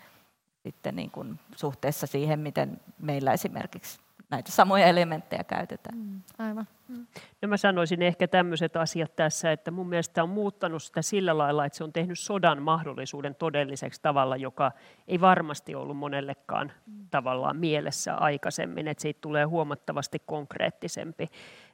[0.63, 3.99] sitten niin kuin suhteessa siihen, miten meillä esimerkiksi
[4.31, 5.97] näitä samoja elementtejä käytetään.
[5.97, 6.67] Mm, aivan.
[6.87, 7.07] Mm.
[7.41, 11.65] No mä sanoisin ehkä tämmöiset asiat tässä, että mun mielestä on muuttanut sitä sillä lailla,
[11.65, 14.71] että se on tehnyt sodan mahdollisuuden todelliseksi tavalla, joka
[15.07, 17.07] ei varmasti ollut monellekaan mm.
[17.11, 21.27] tavallaan mielessä aikaisemmin, että siitä tulee huomattavasti konkreettisempi.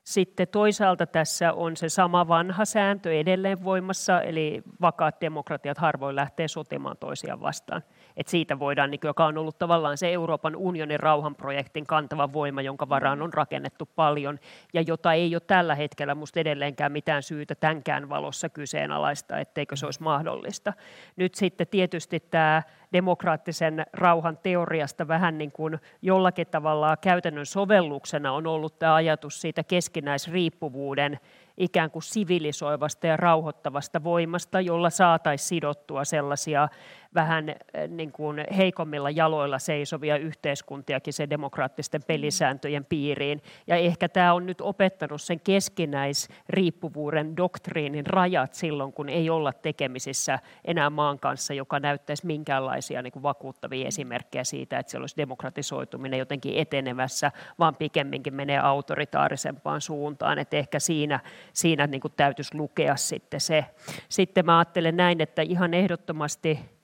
[0.04, 6.48] Sitten toisaalta tässä on se sama vanha sääntö edelleen voimassa, eli vakaat demokratiat harvoin lähtee
[6.48, 7.82] sotimaan toisiaan vastaan.
[8.17, 12.89] Et siitä voidaan, niin joka on ollut tavallaan se Euroopan unionin rauhanprojektin kantava voima, jonka
[12.89, 14.39] varaan on rakennettu paljon,
[14.73, 19.86] ja jota ei ole tällä hetkellä minusta edelleenkään mitään syytä tämänkään valossa kyseenalaista, etteikö se
[19.86, 20.73] olisi mahdollista.
[21.15, 28.47] Nyt sitten tietysti tämä demokraattisen rauhan teoriasta vähän niin kuin jollakin tavalla käytännön sovelluksena on
[28.47, 31.19] ollut tämä ajatus siitä keskinäisriippuvuuden
[31.58, 36.69] ikään kuin sivilisoivasta ja rauhoittavasta voimasta, jolla saataisiin sidottua sellaisia
[37.17, 43.41] vähän eh, niin kuin heikommilla jaloilla seisovia yhteiskuntiakin se demokraattisten pelisääntöjen piiriin.
[43.67, 50.39] Ja ehkä tämä on nyt opettanut sen keskinäisriippuvuuden doktriinin rajat silloin, kun ei olla tekemisissä
[50.65, 56.19] enää maan kanssa, joka näyttäisi minkäänlaisia niin kuin vakuuttavia esimerkkejä siitä, että se olisi demokratisoituminen
[56.19, 60.39] jotenkin etenevässä, vaan pikemminkin menee autoritaarisempaan suuntaan.
[60.39, 61.19] Että ehkä siinä,
[61.53, 63.65] siinä niin kuin täytyisi lukea sitten se.
[64.10, 66.76] Sitten mä ajattelen näin, että ihan ehdottomasti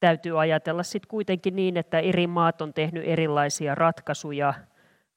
[0.00, 4.54] täytyy ajatella sitten kuitenkin niin, että eri maat on tehnyt erilaisia ratkaisuja.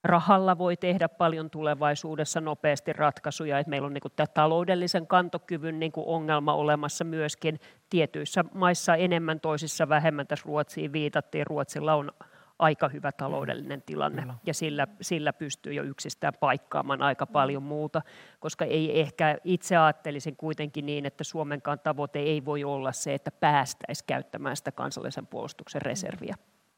[0.04, 5.92] Rahalla voi tehdä paljon tulevaisuudessa nopeasti ratkaisuja, että meillä on niin tämä taloudellisen kantokyvyn niin
[5.96, 7.60] ongelma olemassa myöskin
[7.90, 10.28] tietyissä maissa enemmän, toisissa vähemmän.
[10.28, 12.12] Tässä Ruotsiin viitattiin, Ruotsilla on
[12.60, 14.36] aika hyvä taloudellinen tilanne Kyllä.
[14.46, 18.02] ja sillä, sillä pystyy jo yksistään paikkaamaan aika paljon muuta,
[18.40, 23.32] koska ei ehkä itse ajattelisin kuitenkin niin, että Suomenkaan tavoite ei voi olla se, että
[23.32, 26.36] päästäisi käyttämään sitä kansallisen puolustuksen reserviä.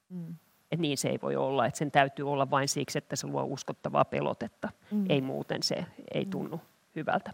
[0.10, 0.36] Mm.
[0.72, 3.44] Et niin se ei voi olla, että sen täytyy olla vain siksi, että se luo
[3.44, 4.70] uskottavaa pelotetta.
[4.92, 5.06] Mm.
[5.10, 6.62] Ei muuten se ei tunnu
[6.96, 7.34] hyvältä.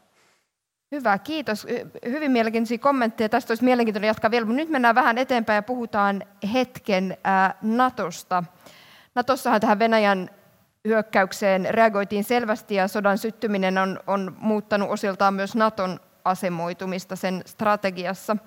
[0.91, 1.67] Hyvä, kiitos.
[2.06, 3.30] Hyvin mielenkiintoisia kommentteja.
[3.30, 7.17] Tästä olisi mielenkiintoinen jatkaa vielä, mutta nyt mennään vähän eteenpäin ja puhutaan hetken
[7.62, 8.43] Natosta.
[9.15, 10.30] Natossahan tähän Venäjän
[10.88, 18.38] hyökkäykseen reagoitiin selvästi ja sodan syttyminen on, on muuttanut osiltaan myös Naton asemoitumista sen strategiassa.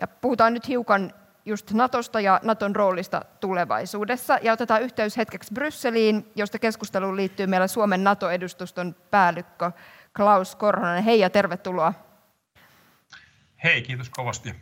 [0.00, 1.12] Ja puhutaan nyt hiukan
[1.44, 4.38] just Natosta ja Naton roolista tulevaisuudessa.
[4.42, 9.72] Ja otetaan yhteys hetkeksi Brysseliin, josta keskusteluun liittyy meillä Suomen NATO-edustuston päällikkö
[10.16, 11.04] Klaus Korhonen.
[11.04, 11.94] Hei ja tervetuloa.
[13.64, 14.54] Hei, kiitos kovasti.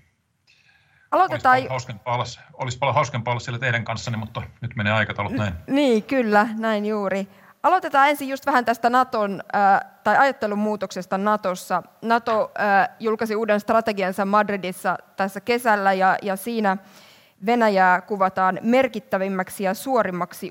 [1.10, 1.52] Aloitetaan...
[1.52, 5.32] Olisi paljon hauskempaa olla, olisi paljon hauskempaa olla siellä teidän kanssani, mutta nyt menee aikataulut
[5.32, 5.54] näin.
[5.66, 7.28] Niin, kyllä, näin juuri.
[7.62, 11.82] Aloitetaan ensin just vähän tästä Naton, äh, tai ajattelun muutoksesta Natossa.
[12.02, 16.76] Nato äh, julkaisi uuden strategiansa Madridissa tässä kesällä, ja, ja siinä
[17.46, 20.50] Venäjää kuvataan merkittävimmäksi ja suorimmaksi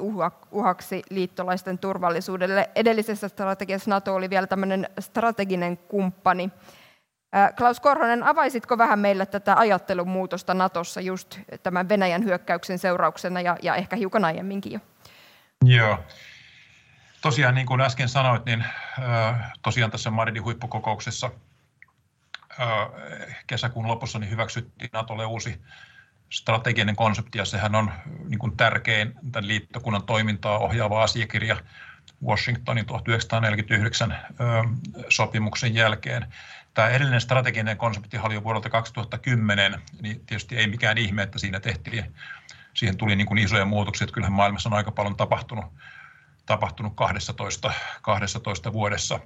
[0.51, 2.69] uhaksi liittolaisten turvallisuudelle.
[2.75, 6.51] Edellisessä strategiassa NATO oli vielä tämmöinen strateginen kumppani.
[7.57, 13.57] Klaus Korhonen, avaisitko vähän meille tätä ajattelun muutosta Natossa just tämän Venäjän hyökkäyksen seurauksena ja,
[13.61, 14.79] ja ehkä hiukan aiemminkin jo?
[15.65, 15.99] Joo.
[17.21, 18.65] Tosiaan niin kuin äsken sanoit, niin
[19.61, 21.31] tosiaan tässä Madridin huippukokouksessa
[23.47, 25.61] kesäkuun lopussa niin hyväksyttiin Natolle uusi
[26.29, 27.91] strateginen konsepti ja sehän on
[28.27, 31.57] niin kuin tärkein tämän liittokunnan toimintaa ohjaava asiakirja
[32.25, 34.17] Washingtonin 1949
[35.09, 36.33] sopimuksen jälkeen.
[36.73, 41.59] Tämä edellinen strateginen konsepti oli jo vuodelta 2010, niin tietysti ei mikään ihme, että siinä
[41.59, 42.15] tehtiin,
[42.73, 45.65] siihen tuli niin kuin isoja muutoksia, että kyllähän maailmassa on aika paljon tapahtunut,
[46.45, 49.19] tapahtunut 12, 12 vuodessa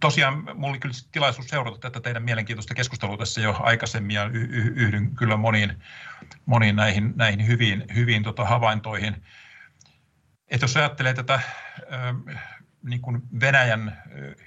[0.00, 4.24] tosiaan minulla oli kyllä tilaisuus seurata tätä teidän mielenkiintoista keskustelua tässä jo aikaisemmin ja
[4.74, 5.82] yhdyn kyllä moniin,
[6.46, 9.22] moniin näihin, näihin hyviin, hyviin tota havaintoihin.
[10.48, 11.40] Et jos ajattelee tätä
[12.82, 14.02] niin kuin Venäjän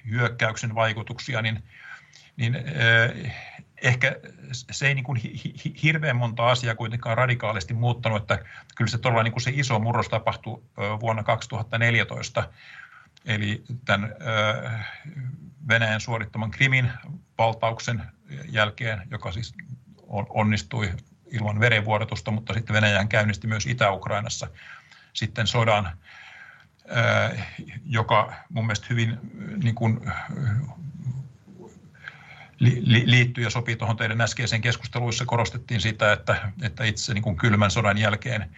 [0.09, 1.63] hyökkäyksen vaikutuksia, niin,
[2.37, 2.57] niin
[3.81, 4.15] ehkä
[4.51, 5.21] se ei niin kuin
[5.83, 8.39] hirveän monta asiaa kuitenkaan radikaalisti muuttanut, että
[8.75, 10.63] kyllä se todella niin kuin se iso murros tapahtui
[10.99, 12.49] vuonna 2014,
[13.27, 14.15] eli tämän
[15.67, 16.91] Venäjän suorittaman Krimin
[17.37, 18.03] valtauksen
[18.49, 19.53] jälkeen, joka siis
[20.29, 20.93] onnistui
[21.31, 24.47] ilman verenvuodatusta, mutta sitten Venäjän käynnisti myös Itä-Ukrainassa
[25.13, 25.97] sitten sodan,
[27.85, 29.19] joka mun mielestä hyvin
[29.63, 30.11] niin kuin,
[33.05, 35.25] liittyy ja sopii tuohon teidän äskeiseen keskusteluissa.
[35.25, 38.55] Korostettiin sitä, että, että itse niin kuin kylmän sodan jälkeen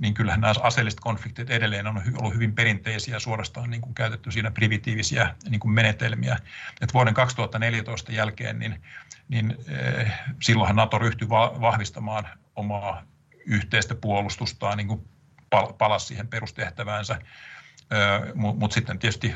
[0.00, 4.50] niin kyllähän nämä aseelliset konfliktit edelleen on ollut hyvin perinteisiä suorastaan niin kuin käytetty siinä
[4.50, 6.36] primitiivisiä niin kuin menetelmiä.
[6.80, 8.82] Et vuoden 2014 jälkeen niin,
[9.28, 13.02] niin eh, silloinhan NATO ryhtyi va- vahvistamaan omaa
[13.46, 15.08] yhteistä puolustustaan, niin kuin
[15.50, 17.14] pal- palasi siihen perustehtäväänsä.
[17.14, 19.34] Eh, Mutta sitten tietysti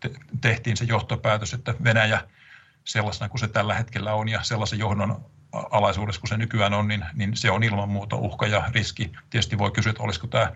[0.00, 2.20] te- tehtiin se johtopäätös, että Venäjä
[2.84, 7.04] sellaisena kuin se tällä hetkellä on ja sellaisen johdon alaisuudessa kuin se nykyään on, niin,
[7.14, 9.12] niin se on ilman muuta uhka ja riski.
[9.30, 10.52] Tietysti voi kysyä, että olisiko tämä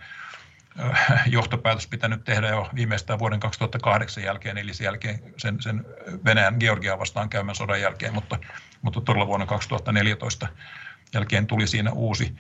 [1.26, 5.85] johtopäätös pitänyt tehdä jo viimeistään vuoden 2008 jälkeen, eli sen, jälkeen, sen, sen
[6.24, 8.38] Venäjän Georgia vastaan käymän sodan jälkeen, mutta,
[8.82, 10.48] mutta todella vuonna 2014
[11.14, 12.37] jälkeen tuli siinä uusi.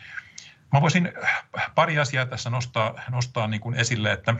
[0.72, 1.12] Mä voisin
[1.74, 4.34] pari asiaa tässä nostaa, nostaa niin kuin esille, että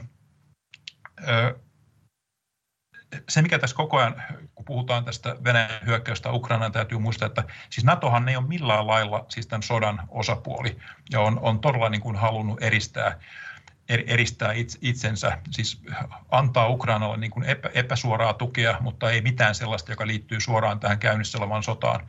[3.29, 4.23] se, mikä tässä koko ajan,
[4.55, 9.25] kun puhutaan tästä Venäjän hyökkäystä Ukrainaan, täytyy muistaa, että siis NATOhan ei ole millään lailla
[9.29, 10.77] siis tämän sodan osapuoli
[11.11, 13.19] ja on, on todella niin kuin halunnut eristää,
[13.89, 15.83] er, eristää itsensä, siis
[16.31, 20.99] antaa Ukrainalle niin kuin epä, epäsuoraa tukea, mutta ei mitään sellaista, joka liittyy suoraan tähän
[20.99, 22.07] käynnissä olevaan sotaan.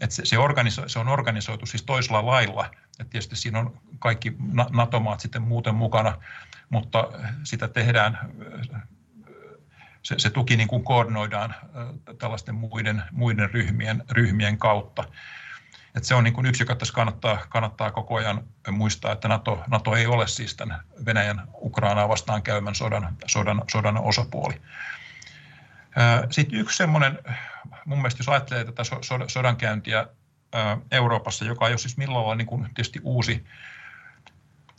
[0.00, 2.66] Et se, se, organiso, se on organisoitu siis toisella lailla,
[3.00, 4.36] että tietysti siinä on kaikki
[4.70, 6.18] NATO-maat sitten muuten mukana,
[6.70, 7.08] mutta
[7.44, 8.18] sitä tehdään
[10.02, 11.54] se, se tuki niin kuin koordinoidaan
[12.18, 15.04] tällaisten muiden, muiden ryhmien, ryhmien kautta.
[15.96, 19.64] Et se on niin kuin yksi, joka tässä kannattaa, kannattaa koko ajan muistaa, että NATO,
[19.66, 24.60] NATO ei ole siis tämän Venäjän Ukrainaa vastaan käymän sodan, sodan, sodan osapuoli.
[26.30, 27.18] Sitten yksi semmoinen,
[27.84, 28.82] mun mielestä jos ajattelee tätä
[29.26, 30.06] sodankäyntiä
[30.90, 33.44] Euroopassa, joka ei ole siis millään lailla niin kuin tietysti uusi,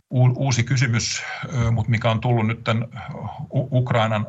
[0.09, 1.23] uusi kysymys,
[1.71, 2.87] mutta mikä on tullut nyt tämän
[3.51, 4.27] Ukrainan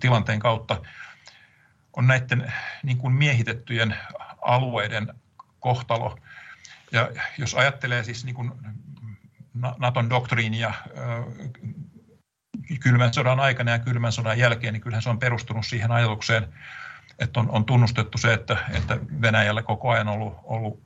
[0.00, 0.82] tilanteen kautta,
[1.92, 3.96] on näiden niin kuin miehitettyjen
[4.42, 5.14] alueiden
[5.60, 6.18] kohtalo.
[6.92, 8.52] Ja jos ajattelee siis niin kuin
[9.78, 10.74] Naton doktriinia
[12.80, 16.54] kylmän sodan aikana ja kylmän sodan jälkeen, niin kyllähän se on perustunut siihen ajatukseen,
[17.18, 20.82] että on, on tunnustettu se, että, että Venäjällä koko ajan on ollut, ollut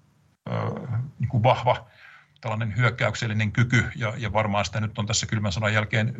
[1.19, 1.91] niin kuin vahva
[2.41, 6.15] tällainen hyökkäyksellinen kyky, ja, ja varmaan sitä nyt on tässä kylmän sodan jälkeen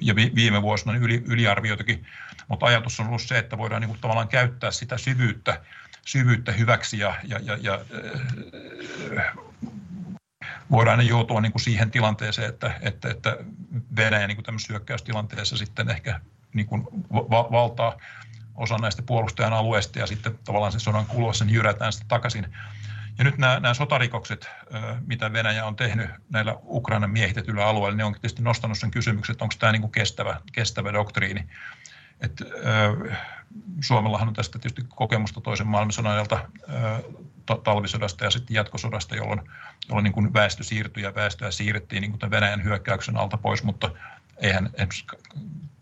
[0.00, 2.06] ja viime vuosina yli, yliarvioitakin,
[2.48, 5.60] mutta ajatus on ollut se, että voidaan niin kuin tavallaan käyttää sitä syvyyttä,
[6.06, 7.80] syvyyttä hyväksi ja, ja, ja, ja
[10.70, 13.36] voidaan aina joutua niin kuin siihen tilanteeseen, että, että, että
[13.96, 16.20] Venäjä niin kuin tämmöisessä hyökkäystilanteessa sitten ehkä
[16.54, 17.96] niin kuin va- valtaa
[18.54, 22.56] osa näistä puolustajan alueista ja sitten tavallaan sen sodan kuluessa niin jyrätään sitten takaisin.
[23.18, 24.48] Ja nyt nämä, nämä sotarikokset,
[25.06, 29.44] mitä Venäjä on tehnyt näillä Ukrainan miehitetyillä alueilla, ne on tietysti nostanut sen kysymyksen, että
[29.44, 31.46] onko tämä niin kuin kestävä, kestävä doktriini.
[32.20, 33.18] Et, äh,
[33.80, 37.02] Suomellahan on tästä tietysti kokemusta toisen maailmansodan ajalta äh,
[37.64, 39.40] talvisodasta ja sitten jatkosodasta, jolloin,
[39.88, 43.90] jolloin niin kuin väestö siirtyi ja väestöä siirrettiin niin kuin Venäjän hyökkäyksen alta pois, mutta
[44.36, 44.70] eihän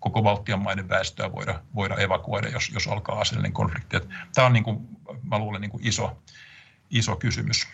[0.01, 3.97] koko Baltian maiden väestöä voida, voida evakuoida, jos, jos alkaa aseellinen konflikti.
[3.97, 4.88] Että tämä on, niin kuin,
[5.23, 6.23] mä luulen, niin kuin iso,
[6.95, 7.67] iso kysymys.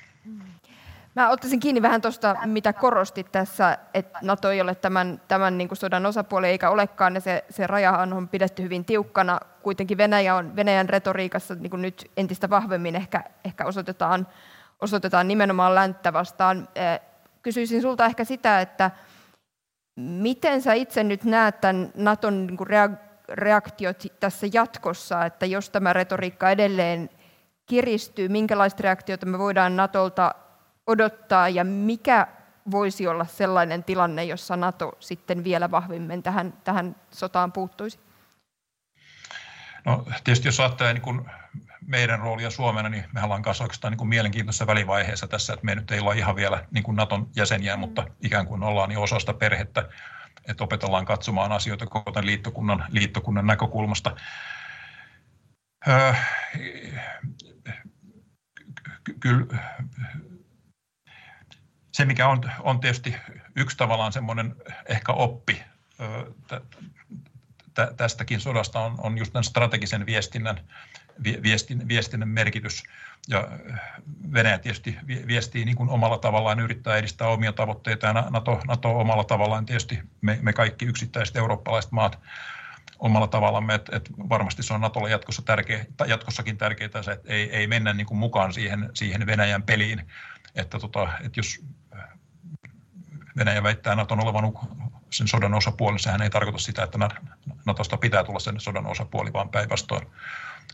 [1.17, 5.69] Mä ottaisin kiinni vähän tuosta, mitä korostit tässä, että NATO ei ole tämän, tämän niin
[5.69, 9.41] kuin sodan osapuoli eikä olekaan, ja se, se rajahan on pidetty hyvin tiukkana.
[9.63, 14.27] Kuitenkin Venäjä on, Venäjän retoriikassa niin kuin nyt entistä vahvemmin ehkä, ehkä osoitetaan,
[14.81, 16.69] osoitetaan nimenomaan länttä vastaan.
[17.43, 18.91] Kysyisin sulta ehkä sitä, että
[19.97, 22.69] miten sä itse nyt näet tämän Naton niin kuin
[23.29, 27.11] reaktiot tässä jatkossa, että jos tämä retoriikka edelleen
[27.71, 30.35] kiristyy, minkälaista reaktiota me voidaan Natolta
[30.87, 32.27] odottaa ja mikä
[32.71, 38.01] voisi olla sellainen tilanne, jossa NATO sitten vielä vahvimmin tähän, tähän sotaan puuttuisi?
[39.85, 41.31] No, tietysti jos ajattelee niin
[41.87, 45.91] meidän roolia Suomena, niin me ollaan kanssa oikeastaan niin mielenkiintoisessa välivaiheessa tässä, että me nyt
[45.91, 47.81] ei olla ihan vielä niin kuin Naton jäseniä, mm.
[47.81, 49.89] mutta ikään kuin ollaan niin osa sitä perhettä,
[50.49, 54.17] että opetellaan katsomaan asioita koko tämän liittokunnan, liittokunnan näkökulmasta.
[55.89, 56.15] Öö,
[59.21, 59.47] kyllä
[61.93, 63.17] se, mikä on, on tietysti
[63.57, 64.57] yksi tavallaan semmoinen
[64.89, 65.63] ehkä oppi
[67.97, 70.61] tästäkin sodasta on, on just tämän strategisen viestinnän,
[71.43, 72.83] viestin, viestinnän merkitys.
[73.29, 73.49] Ja
[74.33, 74.97] Venäjä tietysti
[75.27, 79.99] viestii niin kuin omalla tavallaan, yrittää edistää omia tavoitteita ja NATO, NATO omalla tavallaan tietysti
[80.21, 82.19] me, me kaikki yksittäiset eurooppalaiset maat
[83.01, 87.57] omalla tavallamme, että, että varmasti se on Natolle jatkossa tärkeä, jatkossakin tärkeää se, että ei,
[87.57, 90.07] ei mennä niin kuin mukaan siihen, siihen Venäjän peliin,
[90.55, 91.65] että, tota, että jos
[93.37, 94.53] Venäjä väittää Naton olevan
[95.11, 96.99] sen sodan osapuoli, sehän ei tarkoita sitä, että
[97.67, 100.07] Natosta pitää tulla sen sodan osapuoli, vaan päinvastoin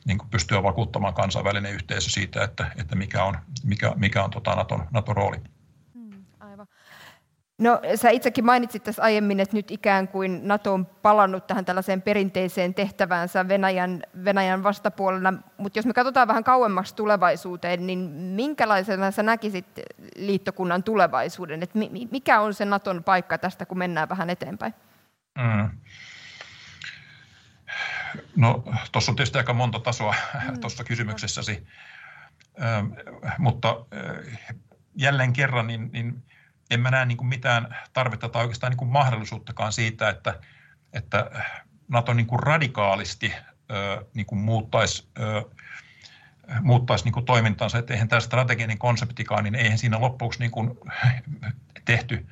[0.04, 4.88] niin pystyä vakuuttamaan kansainvälinen yhteisö siitä, että, että mikä on, mikä, mikä on tota Naton,
[4.90, 5.36] Naton rooli.
[7.58, 12.02] No, sä itsekin mainitsit tässä aiemmin, että nyt ikään kuin NATO on palannut tähän tällaiseen
[12.02, 19.22] perinteiseen tehtäväänsä Venäjän, Venäjän vastapuolella, mutta jos me katsotaan vähän kauemmaksi tulevaisuuteen, niin minkälaisena sä
[19.22, 19.66] näkisit
[20.16, 21.62] liittokunnan tulevaisuuden?
[21.62, 21.70] Et
[22.10, 24.74] mikä on se Naton paikka tästä, kun mennään vähän eteenpäin?
[25.38, 25.70] Mm.
[28.36, 30.14] No, tuossa on tietysti aika monta tasoa
[30.48, 30.60] mm.
[30.60, 31.66] tuossa kysymyksessäsi,
[32.62, 32.86] ähm,
[33.38, 33.86] mutta
[34.94, 36.22] jälleen kerran, niin, niin
[36.70, 40.40] en mä näe niin kuin mitään tarvetta tai oikeastaan niin kuin mahdollisuuttakaan siitä, että,
[40.92, 41.30] että
[41.88, 43.32] NATO niin kuin radikaalisti
[44.14, 45.08] niin kuin muuttaisi,
[46.60, 47.78] muuttaisi niin kuin toimintansa.
[47.78, 50.78] Että eihän tämä strateginen konseptikaan, niin eihän siinä loppuksi niin kuin
[51.84, 52.26] tehty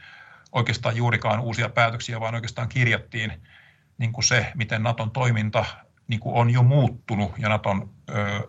[0.52, 3.42] oikeastaan juurikaan uusia päätöksiä, vaan oikeastaan kirjattiin
[3.98, 5.64] niin kuin se, miten Naton toiminta
[6.08, 7.90] niin kuin on jo muuttunut ja Naton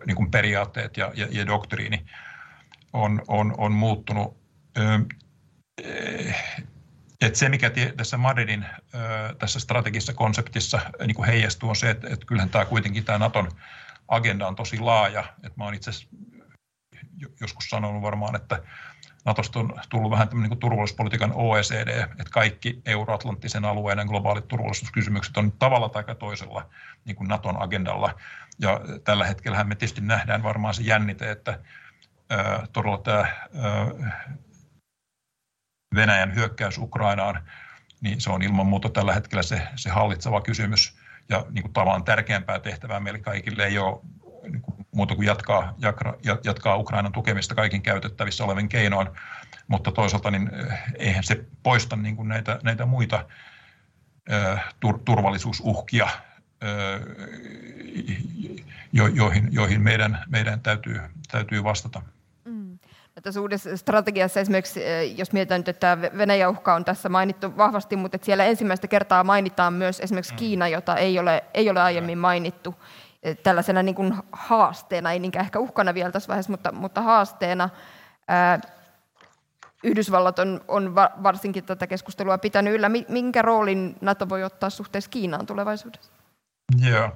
[0.06, 2.06] niin kuin periaatteet ja, ja, ja doktriini
[2.92, 4.36] on, on, on muuttunut
[7.20, 8.66] että se, mikä tässä Madridin
[9.38, 13.50] tässä strategisessa konseptissa niin kuin heijastuu, on se, että, että kyllähän tämä kuitenkin tämä Naton
[14.08, 15.20] agenda on tosi laaja.
[15.20, 15.90] Että mä olen itse
[17.40, 18.62] joskus sanonut varmaan, että
[19.24, 25.52] Natosta on tullut vähän tämmöinen niin turvallisuuspolitiikan OECD, että kaikki euroatlanttisen alueen globaalit turvallisuuskysymykset on
[25.52, 26.68] tavalla tai toisella
[27.04, 28.14] niin kuin Naton agendalla.
[28.58, 31.58] Ja tällä hetkellä me tietysti nähdään varmaan se jännite, että
[32.30, 34.36] ää, todella tämä ää,
[35.94, 37.42] Venäjän hyökkäys Ukrainaan,
[38.00, 40.98] niin se on ilman muuta tällä hetkellä se, se hallitseva kysymys.
[41.28, 44.00] ja niin kuin tavallaan tärkeämpää tehtävää meille kaikille ei ole
[44.42, 45.74] niin kuin muuta kuin jatkaa,
[46.44, 49.08] jatkaa Ukrainan tukemista kaikin käytettävissä olevin keinoin,
[49.68, 53.24] mutta toisaalta niin eh, eihän se poista niin kuin näitä, näitä muita
[54.28, 54.60] eh,
[55.04, 56.08] turvallisuusuhkia,
[56.62, 57.00] eh,
[58.92, 62.02] joihin, joihin meidän, meidän täytyy, täytyy vastata.
[63.22, 64.80] Tässä uudessa strategiassa esimerkiksi,
[65.16, 69.72] jos mietitään nyt, että Venäjän uhka on tässä mainittu vahvasti, mutta siellä ensimmäistä kertaa mainitaan
[69.72, 70.38] myös esimerkiksi mm.
[70.38, 72.74] Kiina, jota ei ole, ei ole aiemmin mainittu
[73.42, 77.68] tällaisena niin kuin haasteena, ei niinkään ehkä uhkana vielä tässä vaiheessa, mutta, mutta haasteena.
[78.28, 78.60] Ää,
[79.84, 82.88] Yhdysvallat on, on varsinkin tätä keskustelua pitänyt yllä.
[83.08, 86.10] Minkä roolin NATO voi ottaa suhteessa Kiinaan tulevaisuudessa?
[86.90, 87.10] Joo.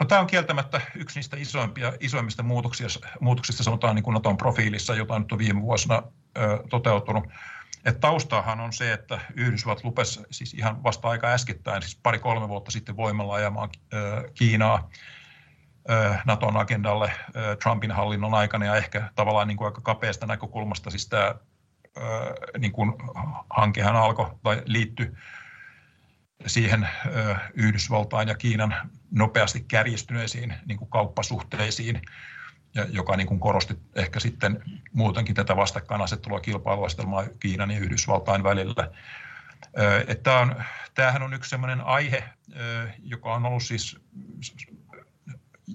[0.00, 4.94] No, tämä on kieltämättä yksi niistä isoimpia, isoimmista muutoksista, muutoksista sanotaan niin kuin Naton profiilissa,
[4.94, 6.02] jota nyt on viime vuosina
[6.38, 7.24] ö, toteutunut.
[7.84, 12.70] Et taustahan on se, että Yhdysvallat lupesi siis ihan vasta aika äskettäin, siis pari-kolme vuotta
[12.70, 13.70] sitten voimalla ajamaan
[14.34, 14.90] Kiinaa
[16.24, 17.12] Naton agendalle
[17.62, 21.34] Trumpin hallinnon aikana ja ehkä tavallaan niin kuin aika kapeasta näkökulmasta siis tämä
[22.58, 22.92] niin kuin
[23.50, 25.12] hankehan alkoi tai liittyi
[26.46, 26.88] siihen
[27.54, 28.74] Yhdysvaltain ja Kiinan
[29.10, 32.00] nopeasti kärjistyneisiin niin kuin kauppasuhteisiin
[32.90, 34.62] joka niin kuin korosti ehkä sitten
[34.92, 38.90] muutenkin tätä vastakkainasettelua kilpailuastelmaa Kiinan ja Yhdysvaltain välillä.
[40.06, 40.64] Että on,
[40.94, 42.24] tämähän on yksi sellainen aihe,
[43.02, 43.98] joka on ollut siis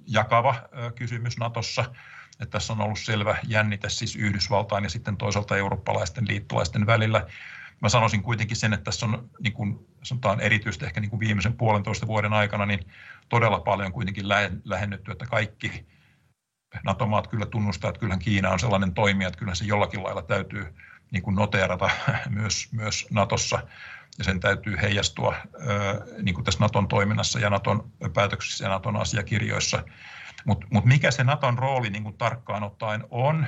[0.07, 0.55] jakava
[0.95, 1.85] kysymys Natossa,
[2.39, 7.27] että tässä on ollut selvä jännite siis Yhdysvaltain ja sitten toisaalta eurooppalaisten liittolaisten välillä.
[7.81, 11.57] Mä sanoisin kuitenkin sen, että tässä on niin kuin, sanotaan erityisesti ehkä niin kuin viimeisen
[11.57, 12.79] puolentoista vuoden aikana niin
[13.29, 14.29] todella paljon kuitenkin
[14.63, 15.85] lähennetty, että kaikki
[16.83, 20.75] NATO-maat kyllä tunnustaa, että kyllähän Kiina on sellainen toimija, että kyllä se jollakin lailla täytyy
[21.11, 21.89] niin kuin noteerata
[22.29, 23.59] myös, myös Natossa
[24.17, 25.35] ja sen täytyy heijastua
[26.21, 29.83] niin kuin tässä Naton toiminnassa ja Naton päätöksissä ja Naton asiakirjoissa.
[30.45, 33.47] Mutta mut mikä se Naton rooli niin kuin tarkkaan ottaen on,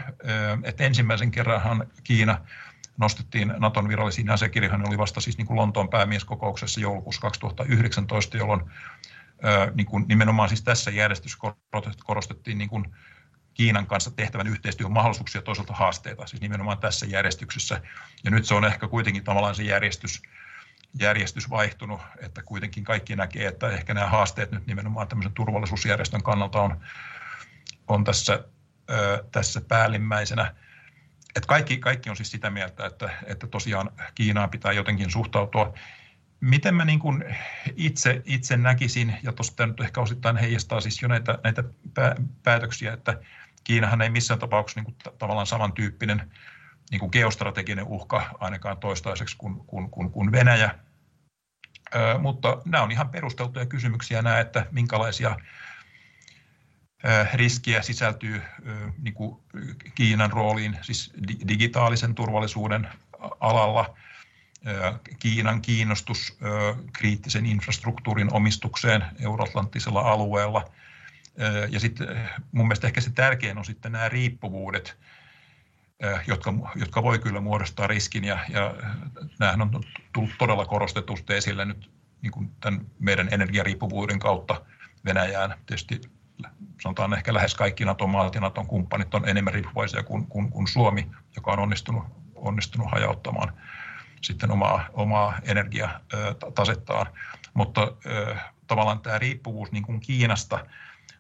[0.64, 2.38] että ensimmäisen kerranhan Kiina
[2.98, 8.62] nostettiin Naton virallisiin asiakirjoihin, oli vasta siis niin kuin Lontoon päämieskokouksessa joulukuussa 2019, jolloin
[9.74, 11.54] niin kuin nimenomaan siis tässä järjestyksessä
[12.06, 12.86] korostettiin niin kuin
[13.54, 17.82] Kiinan kanssa tehtävän yhteistyön mahdollisuuksia ja toisaalta haasteita, siis nimenomaan tässä järjestyksessä.
[18.24, 20.22] Ja nyt se on ehkä kuitenkin tavallaan se järjestys,
[21.00, 26.62] järjestys vaihtunut, että kuitenkin kaikki näkee, että ehkä nämä haasteet nyt nimenomaan tämmöisen turvallisuusjärjestön kannalta
[26.62, 26.82] on,
[27.88, 28.44] on tässä,
[28.90, 30.56] ö, tässä päällimmäisenä.
[31.36, 35.74] Että kaikki, kaikki on siis sitä mieltä, että, että tosiaan Kiinaan pitää jotenkin suhtautua
[36.44, 37.24] miten mä niin kuin
[37.76, 41.64] itse, itse näkisin, ja tuosta nyt ehkä osittain heijastaa siis jo näitä, näitä
[42.44, 43.20] päätöksiä, että
[43.64, 46.32] Kiinahan ei missään tapauksessa niin kuin tavallaan samantyyppinen
[46.92, 50.76] niin kuin geostrateginen uhka ainakaan toistaiseksi kuin, kuin, kuin, kuin Venäjä.
[51.96, 55.36] Ö, mutta nämä on ihan perusteltuja kysymyksiä nämä, että minkälaisia
[57.34, 58.42] riskiä sisältyy
[58.98, 59.44] niin kuin
[59.96, 61.14] Kiinan rooliin siis
[61.48, 62.88] digitaalisen turvallisuuden
[63.40, 63.90] alalla–
[65.20, 66.38] Kiinan kiinnostus
[66.94, 70.72] kriittisen infrastruktuurin omistukseen euroatlanttisella alueella.
[71.70, 74.98] Ja sitten mun mielestä ehkä se tärkein on sitten nämä riippuvuudet,
[76.28, 78.76] jotka, jotka voi kyllä muodostaa riskin ja, ja
[79.40, 79.84] nämähän on
[80.14, 81.92] tullut todella korostetusti esille nyt
[82.22, 84.66] niin kuin tämän meidän energiariippuvuuden kautta
[85.06, 85.58] Venäjään.
[85.66, 86.02] Tietysti
[86.82, 91.12] sanotaan ehkä lähes kaikki NATO-maat ja NATOn kumppanit on enemmän riippuvaisia kuin, kuin, kuin Suomi,
[91.36, 92.04] joka on onnistunut,
[92.36, 93.54] onnistunut hajauttamaan
[94.22, 97.06] sitten omaa, omaa energiatasettaan.
[97.54, 97.92] Mutta
[98.68, 100.66] tavallaan tämä riippuvuus niin kuin Kiinasta,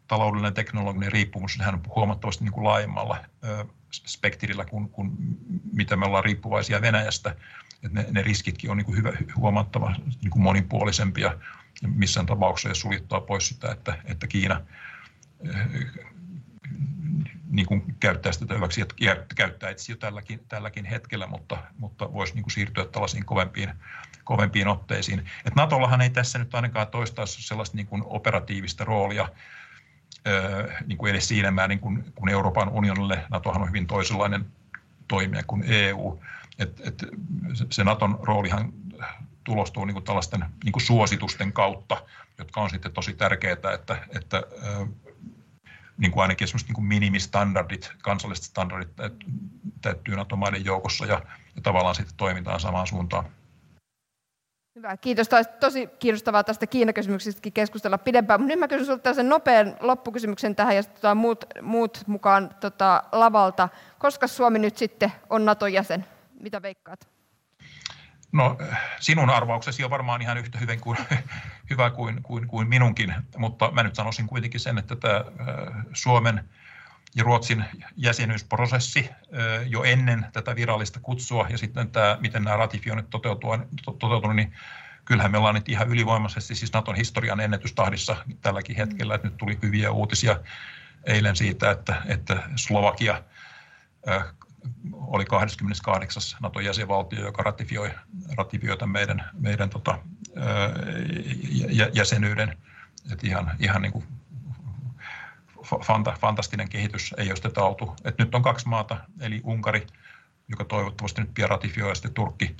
[0.08, 3.18] taloudellinen teknologinen riippuvuus, sehän on huomattavasti niin kuin laajemmalla
[3.92, 5.12] spektrillä kuin, kuin
[5.74, 7.36] mitä me ollaan riippuvaisia Venäjästä.
[7.90, 11.38] Ne, ne riskitkin on niin kuin hyvä, huomattava niin kuin monipuolisempia
[11.82, 14.62] ja missään tapauksessa ei suljettaa pois sitä, että, että Kiina
[17.50, 22.34] niin kuin käyttää sitä hyväksi ja käyttää itse jo tälläkin, tälläkin hetkellä, mutta, mutta voisi
[22.34, 23.74] niin kuin siirtyä tällaisiin kovempiin,
[24.24, 25.20] kovempiin otteisiin.
[25.46, 29.30] Et Natollahan ei tässä nyt ainakaan toistaa sellaista niin kuin operatiivista roolia,
[30.86, 33.26] niin kuin edes siinä määrin kuin, kuin Euroopan unionille.
[33.30, 34.46] NATOhan on hyvin toisenlainen
[35.08, 36.24] toimija kuin EU.
[36.60, 37.04] Et, et
[37.70, 38.74] se Naton roolihan
[39.44, 41.98] tulostuu niin kuin tällaisten niin kuin suositusten kautta,
[42.38, 44.44] jotka on sitten tosi tärkeää, että, että
[45.98, 48.90] niin kuin ainakin esimerkiksi niin kuin minimistandardit, kansalliset standardit
[49.82, 51.22] täyttyy NATO-maiden joukossa ja,
[51.56, 53.26] ja tavallaan sitten toimitaan samaan suuntaan.
[54.76, 55.30] Hyvä, kiitos.
[55.30, 58.40] Tämä tosi kiinnostavaa tästä Kiina-kysymyksestäkin keskustella pidempään.
[58.40, 63.04] Mutta nyt mä kysyn sinulta sen nopean loppukysymyksen tähän ja sitten muut, muut mukaan tota,
[63.12, 63.70] lavalta.
[64.00, 66.06] Koska Suomi nyt sitten on NATO-jäsen?
[66.40, 67.13] Mitä veikkaat?
[68.34, 68.58] No
[69.00, 70.98] sinun arvauksesi on varmaan ihan yhtä hyvin kuin,
[71.70, 75.26] hyvä kuin, kuin, kuin minunkin, mutta mä nyt sanoisin kuitenkin sen, että tämä
[75.94, 76.50] Suomen
[77.16, 77.66] ja Ruotsin
[77.96, 79.10] jäsenyysprosessi
[79.66, 84.54] jo ennen tätä virallista kutsua ja sitten tämä, miten nämä ratifioinnit toteutuvat, niin
[85.06, 89.60] kyllähän me ollaan nyt ihan ylivoimaisesti siis Naton historian ennätystahdissa tälläkin hetkellä, että nyt tuli
[89.62, 90.40] hyviä uutisia
[91.04, 93.24] eilen siitä, että, että Slovakia
[94.94, 96.22] oli 28.
[96.42, 97.92] Naton jäsenvaltio, joka ratifioi,
[98.38, 100.00] ratifioi tämän meidän, meidän tota,
[101.94, 102.58] jäsenyyden.
[103.12, 104.06] Et ihan, ihan niin kuin
[105.64, 107.96] fanta, fantastinen kehitys ei ole sitä tautu.
[108.04, 109.88] Et nyt on kaksi maata, eli Unkari,
[110.48, 112.56] joka toivottavasti nyt pian ratifioi, ja sitten Turkki,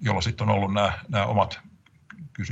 [0.00, 1.60] jolla sitten on ollut nämä, nämä omat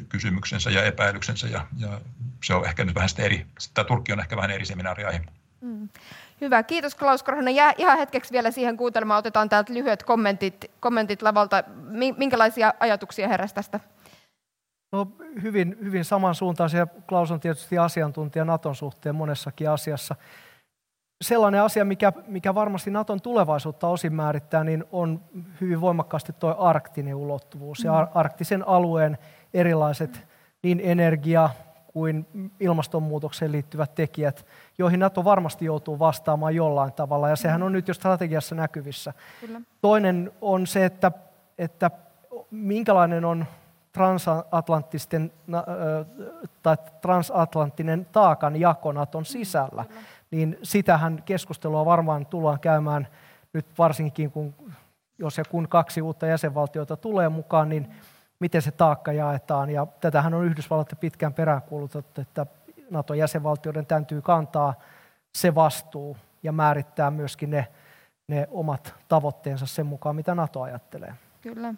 [0.08, 2.00] kysymyksensä ja epäilyksensä, ja, ja
[2.44, 5.24] se on ehkä nyt vähän sitten eri, tämä Turkki on ehkä vähän eri seminaariaihe.
[5.60, 5.88] Mm.
[6.42, 7.54] Hyvä, kiitos Klaus Korhonen.
[7.54, 9.18] Jää ihan hetkeksi vielä siihen kuuntelemaan.
[9.18, 11.64] Otetaan täältä lyhyet kommentit, kommentit lavalta.
[12.16, 13.80] Minkälaisia ajatuksia heräsi tästä?
[14.92, 15.08] No,
[15.42, 16.86] hyvin, hyvin samansuuntaisia.
[17.08, 20.16] Klaus on tietysti asiantuntija Naton suhteen monessakin asiassa.
[21.24, 25.20] Sellainen asia, mikä, mikä varmasti Naton tulevaisuutta osin määrittää, niin on
[25.60, 28.08] hyvin voimakkaasti tuo arktinen ulottuvuus ja mm.
[28.14, 29.18] arktisen alueen
[29.54, 30.26] erilaiset
[30.62, 31.50] niin energia
[31.86, 32.26] kuin
[32.60, 34.46] ilmastonmuutokseen liittyvät tekijät,
[34.78, 39.12] joihin NATO varmasti joutuu vastaamaan jollain tavalla, ja sehän on nyt jo strategiassa näkyvissä.
[39.40, 39.60] Kyllä.
[39.80, 41.12] Toinen on se, että,
[41.58, 41.90] että
[42.50, 43.46] minkälainen on
[43.92, 45.32] transatlanttisten,
[46.62, 50.00] tai transatlanttinen taakan jako Naton sisällä, Kyllä.
[50.30, 53.08] niin sitähän keskustelua varmaan tullaan käymään
[53.52, 54.54] nyt varsinkin, kun,
[55.18, 57.90] jos ja kun kaksi uutta jäsenvaltiota tulee mukaan, niin
[58.40, 59.70] miten se taakka jaetaan.
[59.70, 62.46] Ja tätähän on Yhdysvallat pitkään peräänkuulutettu, että
[62.92, 64.74] NATO-jäsenvaltioiden täytyy kantaa
[65.34, 67.68] se vastuu ja määrittää myöskin ne,
[68.28, 71.14] ne omat tavoitteensa sen mukaan, mitä NATO ajattelee.
[71.40, 71.74] Kyllä.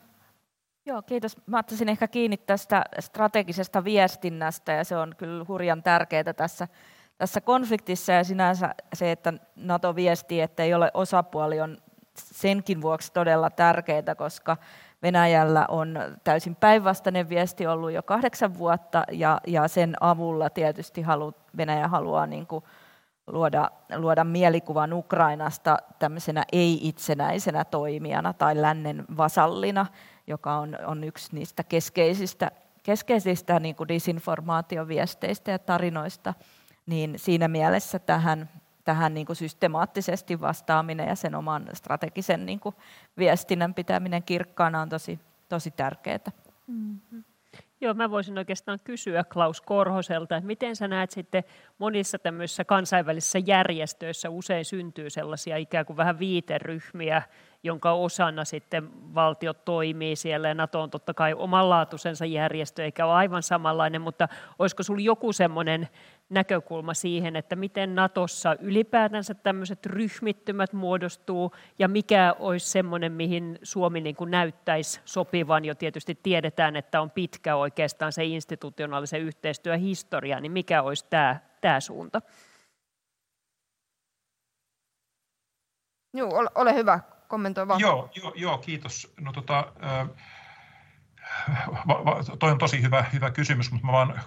[0.86, 1.36] Joo, kiitos.
[1.46, 6.68] Mä ottaisin ehkä kiinni tästä strategisesta viestinnästä ja se on kyllä hurjan tärkeää tässä,
[7.18, 11.78] tässä konfliktissa ja sinänsä se, että NATO viestii, että ei ole osapuoli, on
[12.16, 14.56] senkin vuoksi todella tärkeää, koska
[15.02, 21.32] Venäjällä on täysin päinvastainen viesti ollut jo kahdeksan vuotta ja, ja sen avulla tietysti halu,
[21.56, 22.64] Venäjä haluaa niin kuin
[23.26, 29.86] luoda, luoda mielikuvan Ukrainasta tämmöisenä ei-itsenäisenä toimijana tai lännen vasallina,
[30.26, 32.50] joka on, on yksi niistä keskeisistä,
[32.82, 36.34] keskeisistä niin kuin disinformaatioviesteistä ja tarinoista,
[36.86, 38.48] niin siinä mielessä tähän
[38.84, 42.74] tähän niin kuin systemaattisesti vastaaminen ja sen oman strategisen niin kuin
[43.18, 46.30] viestinnän pitäminen kirkkaana on tosi, tosi tärkeää.
[46.66, 47.24] Mm-hmm.
[47.80, 51.44] Joo, mä voisin oikeastaan kysyä Klaus Korhoselta, että miten sä näet sitten
[51.78, 57.22] monissa tämmöisissä kansainvälisissä järjestöissä usein syntyy sellaisia ikään kuin vähän viiteryhmiä,
[57.64, 60.48] jonka osana sitten valtiot toimii siellä.
[60.48, 65.32] Ja NATO on totta kai omanlaatuisensa järjestö eikä ole aivan samanlainen, mutta olisiko sinulla joku
[65.32, 65.88] semmoinen
[66.28, 74.00] näkökulma siihen, että miten Natossa ylipäätänsä tämmöiset ryhmittymät muodostuu ja mikä olisi semmoinen, mihin Suomi
[74.00, 80.52] niin kuin näyttäisi sopivan, jo tietysti tiedetään, että on pitkä oikeastaan se institutionaalisen yhteistyöhistoria, niin
[80.52, 82.22] mikä olisi tämä, tämä suunta?
[86.16, 87.80] Joo, ole hyvä, kommentoi vaan.
[87.80, 89.14] Joo, joo, joo kiitos.
[89.20, 90.08] No, tota, äh,
[92.38, 94.20] toi on tosi hyvä, hyvä kysymys, mutta mä vaan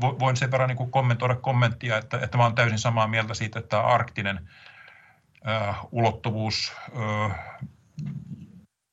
[0.00, 3.68] voin sen verran niin kommentoida kommenttia, että, että mä olen täysin samaa mieltä siitä, että
[3.68, 4.48] tämä arktinen
[5.48, 7.38] äh, ulottuvuus äh,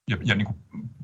[0.09, 0.57] ja, ja niin kuin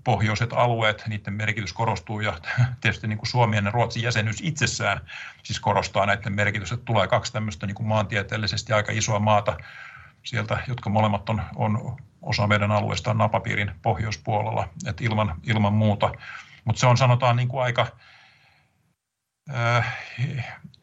[0.03, 2.33] pohjoiset alueet, niiden merkitys korostuu ja
[2.81, 5.01] tietysti niin kuin Suomen ja Ruotsin jäsenyys itsessään
[5.43, 9.57] siis korostaa näiden merkitys, että tulee kaksi tämmöistä niin kuin maantieteellisesti aika isoa maata
[10.23, 16.11] sieltä, jotka molemmat on, on osa meidän alueesta napapiirin pohjoispuolella, että ilman, ilman muuta.
[16.65, 17.87] Mutta se on sanotaan niin kuin aika,
[19.49, 19.97] Äh,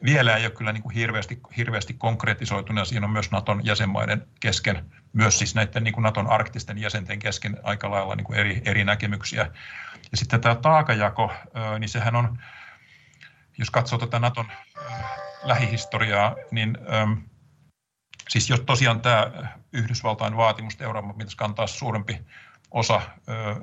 [0.03, 4.27] vielä ei ole kyllä niin kuin hirveästi, hirveästi konkretisoitunut ja siinä on myös Naton jäsenmaiden
[4.39, 8.61] kesken, myös siis näiden niin kuin Naton arktisten jäsenten kesken aika lailla niin kuin eri,
[8.65, 9.51] eri näkemyksiä.
[10.11, 12.39] Ja sitten tämä taakajako, äh, niin sehän on,
[13.57, 14.51] jos katsoo tätä Naton
[14.91, 15.03] äh,
[15.43, 17.13] lähihistoriaa, niin ähm,
[18.29, 19.31] siis jos tosiaan tämä
[19.73, 22.21] Yhdysvaltain vaatimus, että Euroopan pitäisi kantaa suurempi
[22.71, 23.01] osa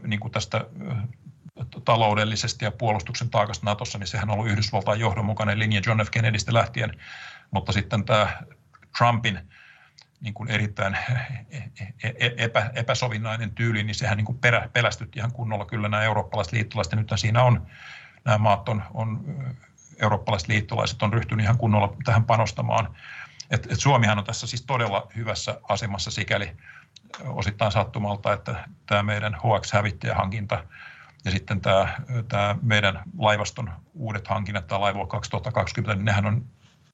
[0.02, 0.64] niin kuin tästä
[1.84, 6.10] taloudellisesti ja puolustuksen taakasta Natossa, niin sehän on ollut Yhdysvaltain johdonmukainen linja John F.
[6.10, 7.00] Kennedystä lähtien,
[7.50, 8.28] mutta sitten tämä
[8.98, 9.40] Trumpin
[10.20, 10.96] niin kuin erittäin
[12.36, 16.92] epä, epäsovinnainen tyyli, niin sehän niin kuin perä, pelästytti ihan kunnolla kyllä nämä eurooppalaiset liittolaiset,
[16.92, 17.66] ja nyt siinä on,
[18.24, 19.24] nämä maat on, on
[20.02, 22.96] eurooppalaiset liittolaiset on ryhtynyt ihan kunnolla tähän panostamaan.
[23.51, 26.57] Et, et Suomihan on tässä siis todella hyvässä asemassa sikäli,
[27.24, 30.64] osittain sattumalta, että tämä meidän HX-hävittäjähankinta
[31.24, 36.47] ja sitten tämä, tämä meidän laivaston uudet hankinnat, tämä Laivue 2020, niin nehän on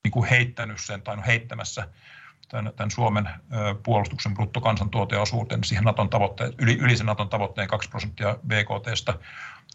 [0.05, 1.88] niin kuin heittänyt sen tai on heittämässä
[2.48, 3.28] tämän, tämän Suomen
[3.82, 9.14] puolustuksen bruttokansantuoteosuuteen siihen Naton tavoitteen, yli, yli sen Naton tavoitteen 2 prosenttia BKTstä.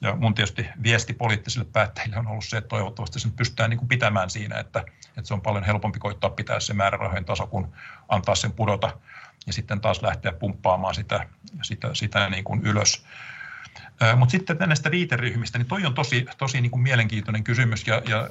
[0.01, 3.87] Ja mun tietysti viesti poliittisille päättäjille on ollut se, että toivottavasti sen pystytään niin kuin
[3.87, 7.67] pitämään siinä, että, että se on paljon helpompi koittaa pitää se määrärahojen taso, kuin
[8.09, 8.97] antaa sen pudota
[9.47, 11.27] ja sitten taas lähteä pumppaamaan sitä,
[11.61, 13.05] sitä, sitä niin kuin ylös.
[14.15, 18.29] Mutta sitten näistä riiteryhmistä, niin toi on tosi, tosi niin kuin mielenkiintoinen kysymys ja, ja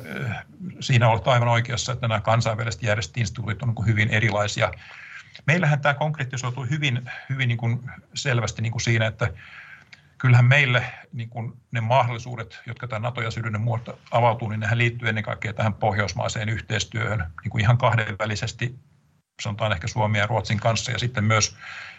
[0.81, 4.73] siinä olet aivan oikeassa, että nämä kansainväliset järjestöinstituutit on niin hyvin erilaisia.
[5.47, 9.33] Meillähän tämä konkretisoituu hyvin, hyvin niin kuin selvästi niin kuin siinä, että
[10.19, 15.25] kyllähän meille niin kuin ne mahdollisuudet, jotka tämä NATO-jäsenyyden muoto avautuu, niin nehän liittyy ennen
[15.25, 18.75] kaikkea tähän pohjoismaiseen yhteistyöhön niin kuin ihan kahdenvälisesti,
[19.43, 21.57] sanotaan ehkä Suomen ja Ruotsin kanssa ja sitten myös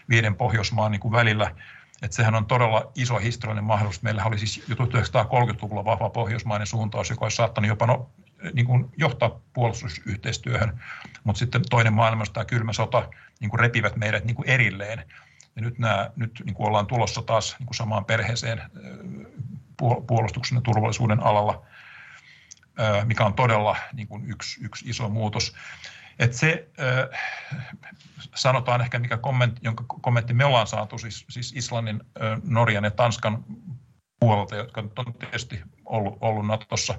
[0.08, 1.50] viiden Pohjoismaan niin kuin välillä–
[2.02, 4.02] että sehän on todella iso historiallinen mahdollisuus.
[4.02, 8.10] Meillä oli siis jo 1930-luvulla vahva pohjoismainen suuntaus, joka olisi saattanut jopa no,
[8.52, 10.80] niin kuin johtaa puolustusyhteistyöhön,
[11.24, 13.08] mutta sitten toinen maailmasta tämä kylmä sota
[13.40, 15.04] niin kuin repivät meidät niin kuin erilleen.
[15.58, 18.62] Ja nyt, nämä, nyt niin kuin ollaan tulossa taas niin kuin samaan perheeseen
[20.06, 21.66] puolustuksen ja turvallisuuden alalla,
[23.04, 25.54] mikä on todella niin kuin yksi, yksi iso muutos.
[26.18, 26.68] Et se
[28.34, 32.00] sanotaan ehkä, mikä kommentti, jonka kommentti me ollaan saatu, siis, siis Islannin,
[32.44, 33.44] Norjan ja Tanskan
[34.20, 36.94] puolelta, jotka on tietysti ollut, ollut Natossa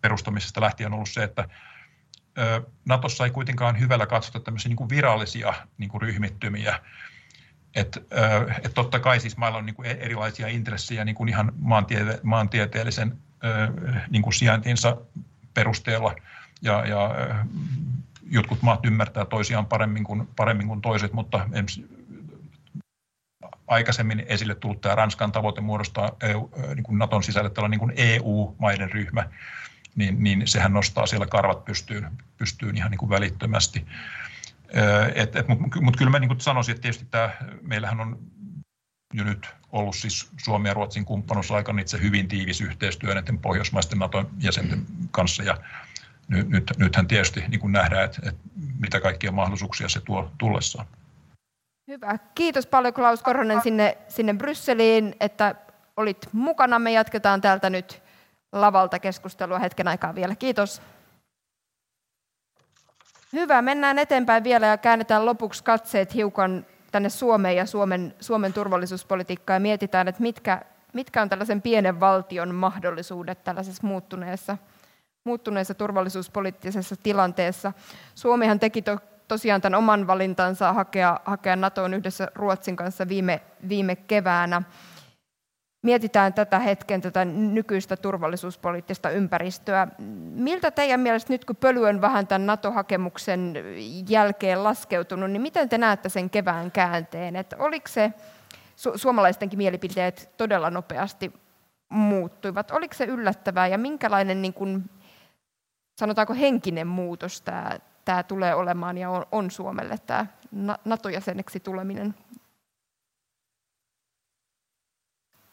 [0.00, 1.48] perustamisesta lähtien ollut se, että
[2.84, 6.80] Natossa ei kuitenkaan hyvällä katsota tämmöisiä niin kuin virallisia niin kuin ryhmittymiä,
[7.74, 8.00] että
[8.64, 13.18] et totta kai siis mailla on niin kuin erilaisia intressejä niin kuin ihan maantiete- maantieteellisen
[14.10, 14.96] niin kuin sijaintinsa
[15.54, 16.14] perusteella
[16.62, 17.10] ja, ja
[18.30, 21.48] jotkut maat ymmärtää toisiaan paremmin kuin, paremmin kuin toiset, mutta
[23.66, 28.90] aikaisemmin esille tullut tämä Ranskan tavoite muodostaa EU, niin kuin Naton sisällä tällainen niin EU-maiden
[28.90, 29.28] ryhmä,
[29.96, 33.86] niin, niin sehän nostaa siellä karvat pystyyn, pystyyn ihan niin kuin välittömästi.
[35.48, 37.30] Mutta mut kyllä mä niin sanoisin, että tietysti tämä,
[37.62, 38.18] meillähän on
[39.14, 44.30] jo nyt ollut siis Suomen ja Ruotsin kumppanuusaikana itse hyvin tiivis yhteistyö näiden pohjoismaisten Naton
[44.38, 45.58] jäsenten kanssa ja
[46.28, 48.40] nyt, nyt, nythän tietysti niin kuin nähdään, että, että
[48.80, 50.86] mitä kaikkia mahdollisuuksia se tuo tullessaan.
[51.90, 52.18] Hyvä.
[52.34, 55.54] Kiitos paljon Klaus Korhonen sinne, sinne Brysseliin, että
[55.96, 56.78] olit mukana.
[56.78, 58.02] Me jatketaan täältä nyt
[58.52, 60.36] lavalta keskustelua hetken aikaa vielä.
[60.36, 60.82] Kiitos.
[63.34, 69.56] Hyvä, mennään eteenpäin vielä ja käännetään lopuksi katseet hiukan tänne Suomeen ja Suomen, Suomen turvallisuuspolitiikkaan
[69.56, 70.62] ja mietitään, että mitkä,
[70.92, 74.58] mitkä on tällaisen pienen valtion mahdollisuudet tällaisessa muuttuneessa
[75.24, 77.72] muuttuneessa turvallisuuspoliittisessa tilanteessa.
[78.14, 83.96] Suomihan teki to, tosiaan tämän oman valintansa hakea, hakea NATOon yhdessä Ruotsin kanssa viime, viime
[83.96, 84.62] keväänä.
[85.84, 89.88] Mietitään tätä hetken, tätä nykyistä turvallisuuspoliittista ympäristöä.
[90.34, 93.54] Miltä teidän mielestä nyt, kun pöly on vähän tämän NATO-hakemuksen
[94.08, 97.36] jälkeen laskeutunut, niin miten te näette sen kevään käänteen?
[97.36, 98.12] Että oliko se,
[98.76, 101.32] su- suomalaistenkin mielipiteet todella nopeasti
[101.88, 102.70] muuttuivat?
[102.70, 104.90] Oliko se yllättävää ja minkälainen niin kuin,
[105.98, 110.26] sanotaanko henkinen muutos tämä, tämä tulee olemaan ja on, on Suomelle tämä
[110.84, 112.14] NATO-jäseneksi tuleminen?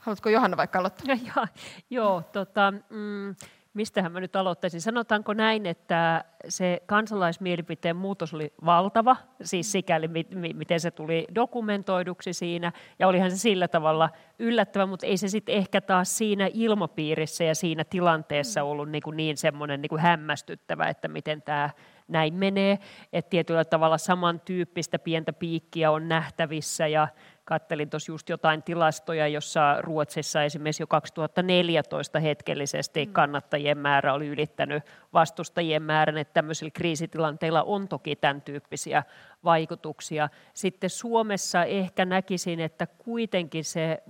[0.02, 1.16] Haluatko Johanna vaikka aloittaa?
[1.36, 1.48] Joo,
[1.90, 3.36] joo tota, mm,
[3.74, 4.82] mistähän mä nyt aloittaisin?
[4.82, 10.08] Sanotaanko näin, että se kansalaismielipiteen muutos oli valtava, siis sikäli
[10.54, 15.56] miten se tuli dokumentoiduksi siinä, ja olihan se sillä tavalla yllättävä, mutta ei se sitten
[15.56, 20.88] ehkä taas siinä ilmapiirissä ja siinä tilanteessa ollut niin, kuin niin semmoinen niin kuin hämmästyttävä,
[20.88, 21.70] että miten tämä
[22.08, 22.80] näin menee,
[23.14, 27.08] että tietyllä tavalla samantyyppistä pientä piikkiä on nähtävissä, ja
[27.52, 33.14] Kattelin tuossa just jotain tilastoja, jossa Ruotsissa esimerkiksi jo 2014 hetkellisesti mm.
[33.14, 34.84] kannattajien määrä oli ylittänyt
[35.14, 39.04] vastustajien määrän, että tämmöisillä kriisitilanteilla on toki tämän tyyppisiä
[39.44, 40.30] vaikutuksia.
[40.54, 44.04] Sitten Suomessa ehkä näkisin, että kuitenkin se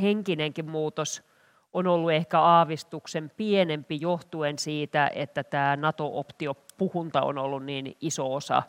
[0.00, 1.22] henkinenkin muutos
[1.72, 8.62] on ollut ehkä aavistuksen pienempi johtuen siitä, että tämä NATO-optiopuhunta on ollut niin iso osa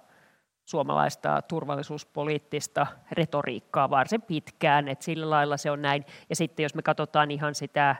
[0.72, 6.06] suomalaista turvallisuuspoliittista retoriikkaa varsin pitkään, että sillä lailla se on näin.
[6.30, 7.96] Ja sitten jos me katsotaan ihan sitä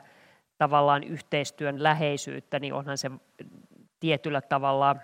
[0.58, 3.10] tavallaan yhteistyön läheisyyttä, niin onhan se
[4.00, 4.96] tietyllä tavalla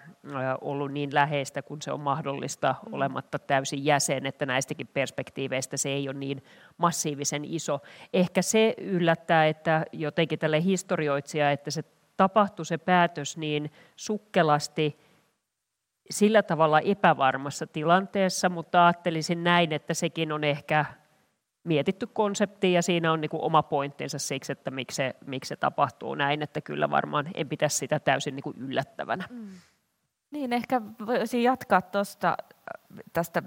[0.61, 2.95] ollut niin läheistä kuin se on mahdollista mm.
[2.95, 6.43] olematta täysin jäsen, että näistäkin perspektiiveistä se ei ole niin
[6.79, 7.81] massiivisen iso.
[8.13, 11.83] Ehkä se yllättää, että jotenkin tälle historioitsija, että se
[12.17, 14.99] tapahtui se päätös niin sukkelasti–
[16.11, 20.85] sillä tavalla epävarmassa tilanteessa, mutta ajattelisin näin, että sekin on ehkä
[21.65, 25.57] mietitty konsepti ja siinä on niin kuin oma pointtinsa siksi, että miksi se, miksi se
[25.57, 29.25] tapahtuu näin, että kyllä varmaan en pitäisi sitä täysin niin kuin yllättävänä.
[29.31, 29.49] Mm.
[30.31, 32.37] Niin, ehkä voisin jatkaa tuosta
[33.13, 33.43] tästä,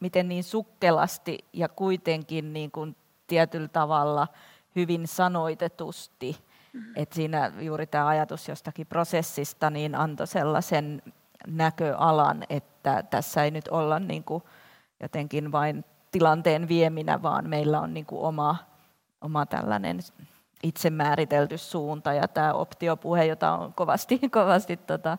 [0.00, 2.96] miten niin sukkelasti ja kuitenkin niin kuin
[3.26, 4.28] tietyllä tavalla
[4.76, 6.36] hyvin sanoitetusti,
[6.72, 6.92] mm-hmm.
[6.96, 11.02] että siinä juuri tämä ajatus jostakin prosessista niin antoi sellaisen
[11.46, 14.42] näköalan, että tässä ei nyt olla niin kuin
[15.00, 18.56] jotenkin vain tilanteen vieminä, vaan meillä on niin kuin oma,
[19.20, 20.00] oma tällainen
[20.62, 22.12] itse määritelty suunta.
[22.12, 25.18] Ja tämä optiopuhe, jota on kovasti, kovasti tota,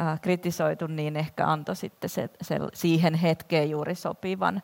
[0.00, 4.62] äh, kritisoitu, niin ehkä antoi sitten se, se, siihen hetkeen juuri sopivan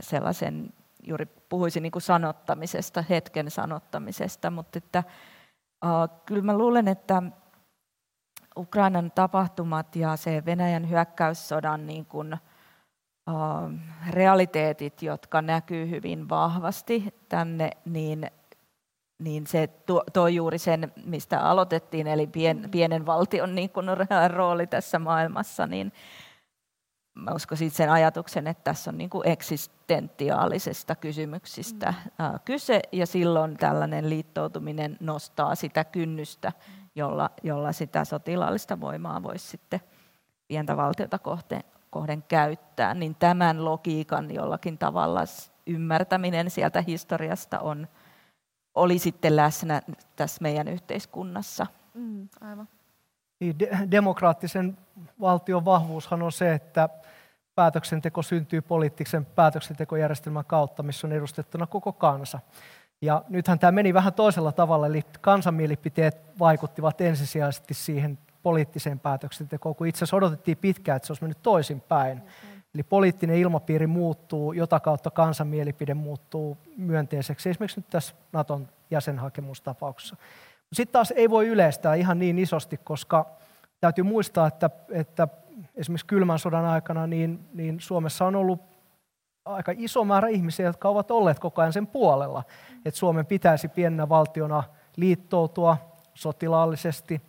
[0.00, 0.72] sellaisen,
[1.02, 4.98] juuri puhuisin niin kuin sanottamisesta, hetken sanottamisesta, mutta että,
[5.84, 7.22] äh, kyllä mä luulen, että
[8.58, 12.38] Ukrainan tapahtumat ja se Venäjän hyökkäyssodan niin kuin,
[13.30, 13.70] uh,
[14.10, 18.30] realiteetit, jotka näkyy hyvin vahvasti tänne, niin,
[19.18, 23.86] niin se tuo, tuo juuri sen, mistä aloitettiin, eli pien, pienen valtion niin kuin
[24.36, 25.92] rooli tässä maailmassa, niin
[27.14, 32.40] mä uskoisin sen ajatuksen, että tässä on niin kuin eksistentiaalisesta kysymyksistä mm.
[32.44, 36.52] kyse, ja silloin tällainen liittoutuminen nostaa sitä kynnystä
[36.98, 39.80] jolla, jolla sitä sotilaallista voimaa voisi sitten
[40.48, 45.20] pientä valtiota kohteen, kohden käyttää, niin tämän logiikan jollakin tavalla
[45.66, 47.88] ymmärtäminen sieltä historiasta on,
[48.74, 49.82] oli sitten läsnä
[50.16, 51.66] tässä meidän yhteiskunnassa.
[51.94, 52.68] Mm, aivan.
[53.40, 54.78] Niin, de- demokraattisen
[55.20, 56.88] valtion vahvuushan on se, että
[57.54, 62.40] päätöksenteko syntyy poliittisen päätöksentekojärjestelmän kautta, missä on edustettuna koko kansa.
[63.02, 69.86] Ja nythän tämä meni vähän toisella tavalla, eli kansanmielipiteet vaikuttivat ensisijaisesti siihen poliittiseen päätöksentekoon, kun
[69.86, 72.18] itse asiassa odotettiin pitkään, että se olisi mennyt toisinpäin.
[72.18, 72.62] Mm-hmm.
[72.74, 80.16] Eli poliittinen ilmapiiri muuttuu, jota kautta kansanmielipide muuttuu myönteiseksi, esimerkiksi nyt tässä Naton jäsenhakemustapauksessa.
[80.72, 83.26] Sitten taas ei voi yleistää ihan niin isosti, koska
[83.80, 85.28] täytyy muistaa, että, että
[85.76, 88.60] esimerkiksi kylmän sodan aikana niin, niin Suomessa on ollut
[89.54, 92.42] aika iso määrä ihmisiä, jotka ovat olleet koko ajan sen puolella,
[92.84, 94.64] että Suomen pitäisi pienenä valtiona
[94.96, 95.76] liittoutua
[96.14, 97.22] sotilaallisesti,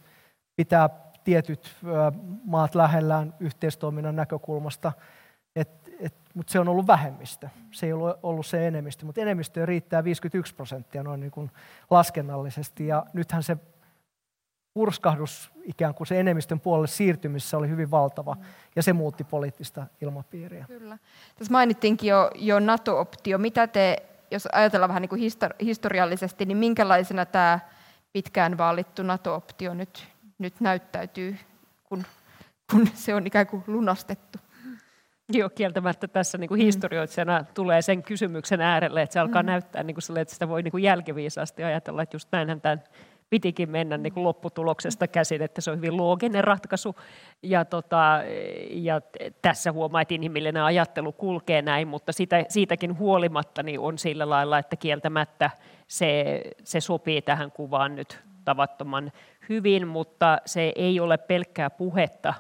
[0.56, 0.90] pitää
[1.24, 1.76] tietyt
[2.46, 4.92] maat lähellään yhteistoiminnan näkökulmasta,
[5.56, 7.50] et, et, mutta se on ollut vähemmistö.
[7.72, 11.52] Se ei ollut, ollut se enemmistö, mutta enemmistö riittää 51 prosenttia noin niin kuin
[11.90, 12.88] laskennallisesti.
[12.88, 13.58] Ja nythän se
[14.80, 18.42] purskahdus ikään kuin se enemmistön puolelle siirtymissä oli hyvin valtava, mm.
[18.76, 20.66] ja se muutti poliittista ilmapiiriä.
[20.68, 20.98] Kyllä.
[21.36, 23.38] Tässä mainittiinkin jo, jo NATO-optio.
[23.38, 23.98] Mitä te,
[24.32, 25.22] jos ajatellaan vähän niin kuin
[25.62, 27.60] historiallisesti, niin minkälaisena tämä
[28.14, 30.08] pitkään vaalittu NATO-optio nyt,
[30.38, 31.38] nyt näyttäytyy,
[31.84, 32.04] kun,
[32.72, 34.40] kun se on ikään kuin lunastettu?
[35.30, 36.66] Joo, kieltämättä tässä niin kuin mm.
[36.66, 39.48] historioitsijana tulee sen kysymyksen äärelle, että se alkaa mm.
[39.48, 42.84] näyttää niin kuin sille, että sitä voi niin kuin jälkiviisaasti ajatella, että just näinhän tämän
[43.30, 46.96] pitikin mennä niin kuin lopputuloksesta käsin, että se on hyvin looginen ratkaisu.
[47.44, 48.22] Ja, tota,
[48.70, 49.02] ja
[49.42, 54.60] tässä huomaa, että inhimillinen ajattelu kulkee näin, mutta sitä, siitäkin huolimatta niin on sillä lailla,
[54.60, 55.50] että kieltämättä
[55.88, 59.12] se, se sopii tähän kuvaan nyt tavattoman
[59.50, 62.34] hyvin, mutta se ei ole pelkkää puhetta,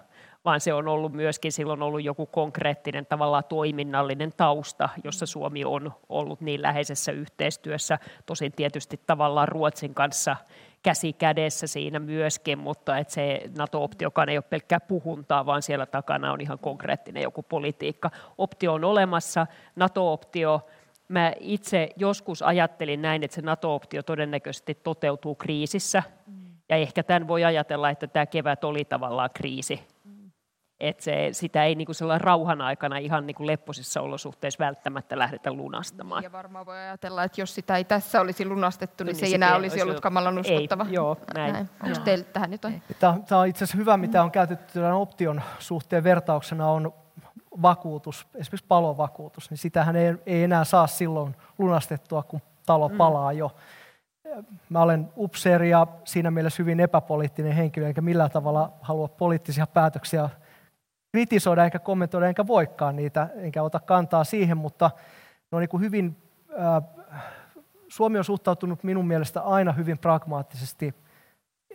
[0.45, 5.93] vaan se on ollut myöskin silloin ollut joku konkreettinen tavallaan toiminnallinen tausta, jossa Suomi on
[6.09, 10.35] ollut niin läheisessä yhteistyössä, tosin tietysti tavallaan Ruotsin kanssa
[10.83, 16.31] käsi kädessä siinä myöskin, mutta että se NATO-optiokaan ei ole pelkkää puhuntaa, vaan siellä takana
[16.31, 18.11] on ihan konkreettinen joku politiikka.
[18.37, 20.67] Optio on olemassa, NATO-optio,
[21.07, 26.03] mä itse joskus ajattelin näin, että se NATO-optio todennäköisesti toteutuu kriisissä,
[26.69, 29.87] ja ehkä tämän voi ajatella, että tämä kevät oli tavallaan kriisi
[30.79, 35.53] että se, sitä ei niin kuin rauhan aikana ihan niin kuin lepposissa olosuhteissa välttämättä lähdetä
[35.53, 36.23] lunastamaan.
[36.23, 39.33] Ja varmaan voi ajatella, että jos sitä ei tässä olisi lunastettu, niin, niin se ei
[39.33, 40.85] enää olisi ollut kamalan uskottava.
[40.85, 41.53] Ei, joo, näin.
[41.53, 41.69] näin.
[41.83, 42.83] Onko teille tähän jotain?
[42.99, 46.93] Tämä on itse asiassa hyvä, mitä on käytetty tämän option suhteen vertauksena on
[47.61, 52.97] vakuutus, esimerkiksi palovakuutus, niin sitähän ei, ei enää saa silloin lunastettua, kun talo mm.
[52.97, 53.51] palaa jo.
[54.69, 60.29] Mä olen upseeri ja siinä mielessä hyvin epäpoliittinen henkilö, enkä millään tavalla halua poliittisia päätöksiä
[61.11, 64.91] kritisoida enkä kommentoida enkä voikaan niitä, enkä ota kantaa siihen, mutta
[65.51, 66.17] ne on niin kuin hyvin,
[66.59, 66.83] äh,
[67.87, 70.95] Suomi on suhtautunut minun mielestä aina hyvin pragmaattisesti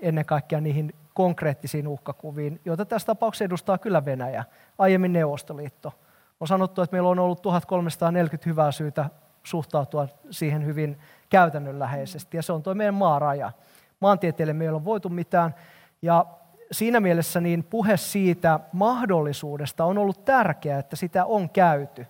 [0.02, 4.44] ennen kaikkea niihin konkreettisiin uhkakuviin, joita tässä tapauksessa edustaa kyllä Venäjä,
[4.78, 5.92] aiemmin Neuvostoliitto.
[6.40, 9.10] On sanottu, että meillä on ollut 1340 hyvää syytä
[9.42, 10.98] suhtautua siihen hyvin
[11.30, 13.52] käytännönläheisesti, ja se on tuo meidän maaraja.
[14.00, 15.54] Maantieteelle meillä on voitu mitään,
[16.02, 16.26] ja
[16.74, 22.06] siinä mielessä niin puhe siitä mahdollisuudesta on ollut tärkeää, että sitä on käyty.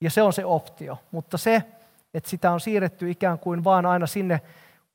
[0.00, 0.98] Ja se on se optio.
[1.10, 1.62] Mutta se,
[2.14, 4.40] että sitä on siirretty ikään kuin vaan aina sinne,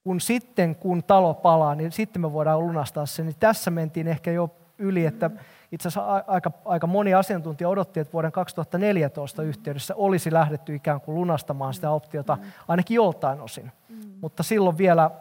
[0.04, 3.24] kun sitten kun talo palaa, niin sitten me voidaan lunastaa se.
[3.24, 5.32] Niin tässä mentiin ehkä jo yli, että
[5.72, 11.16] itse asiassa aika, aika moni asiantuntija odotti, että vuoden 2014 yhteydessä olisi lähdetty ikään kuin
[11.16, 12.38] lunastamaan sitä optiota,
[12.68, 13.72] ainakin joltain osin.
[14.22, 15.12] Mutta silloin vielä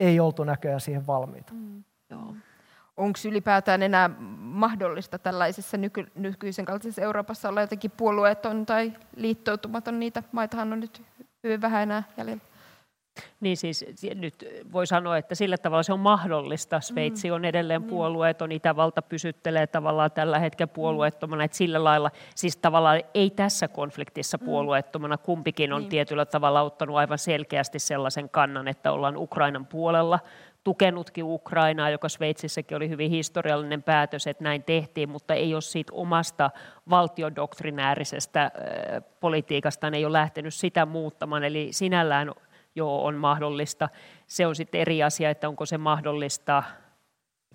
[0.00, 1.52] ei oltu näköjään siihen valmiita.
[1.52, 2.34] Mm, joo
[2.96, 10.00] onko ylipäätään enää mahdollista tällaisessa nyky- nykyisen kaltaisessa Euroopassa olla jotenkin puolueeton tai liittoutumaton?
[10.00, 11.02] Niitä maitahan on nyt
[11.44, 12.42] hyvin vähän enää jäljellä.
[13.40, 13.84] Niin siis
[14.14, 16.80] nyt voi sanoa, että sillä tavalla se on mahdollista.
[16.80, 17.88] Sveitsi on edelleen mm.
[17.88, 20.74] puolueeton, Itävalta pysyttelee tavallaan tällä hetkellä mm.
[20.74, 24.44] puolueettomana, että sillä lailla, siis tavallaan ei tässä konfliktissa mm.
[24.44, 25.90] puolueettomana, kumpikin on niin.
[25.90, 30.18] tietyllä tavalla ottanut aivan selkeästi sellaisen kannan, että ollaan Ukrainan puolella,
[30.64, 35.92] tukenutkin Ukrainaa, joka Sveitsissäkin oli hyvin historiallinen päätös, että näin tehtiin, mutta ei ole siitä
[35.94, 36.50] omasta
[36.90, 38.50] valtiodoktrinäärisestä
[39.20, 42.30] politiikasta, ei ole lähtenyt sitä muuttamaan, eli sinällään
[42.74, 43.88] jo on mahdollista.
[44.26, 46.62] Se on sitten eri asia, että onko se mahdollista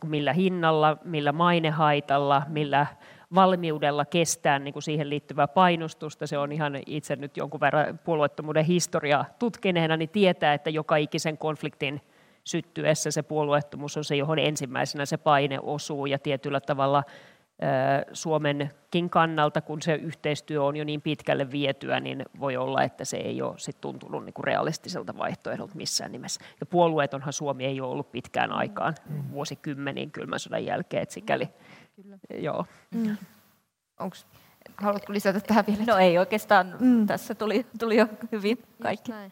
[0.05, 2.87] millä hinnalla, millä mainehaitalla, millä
[3.35, 6.27] valmiudella kestää niin kuin siihen liittyvää painostusta.
[6.27, 11.37] Se on ihan itse nyt jonkun verran puolueettomuuden historiaa tutkineena, niin tietää, että joka ikisen
[11.37, 12.01] konfliktin
[12.47, 17.03] syttyessä se puolueettomuus on se, johon ensimmäisenä se paine osuu ja tietyllä tavalla
[18.13, 23.17] Suomenkin kannalta, kun se yhteistyö on jo niin pitkälle vietyä, niin voi olla, että se
[23.17, 26.41] ei ole sit tuntunut niin kuin realistiselta vaihtoehdolta missään nimessä.
[26.59, 29.23] Ja puolueetonhan Suomi ei ole ollut pitkään aikaan, mm.
[29.31, 31.49] vuosikymmeniin kylmän sodan jälkeen, että sikäli,
[31.95, 32.17] Kyllä.
[32.35, 32.65] joo.
[32.91, 33.17] Mm.
[33.99, 34.25] Onks,
[34.77, 35.83] haluatko lisätä tähän vielä?
[35.87, 37.07] No ei oikeastaan, mm.
[37.07, 39.11] tässä tuli, tuli jo hyvin kaikki.
[39.11, 39.31] Just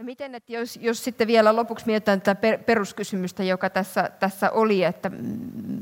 [0.00, 4.84] No miten, että jos, jos sitten vielä lopuksi mietitään tätä peruskysymystä, joka tässä, tässä oli,
[4.84, 5.10] että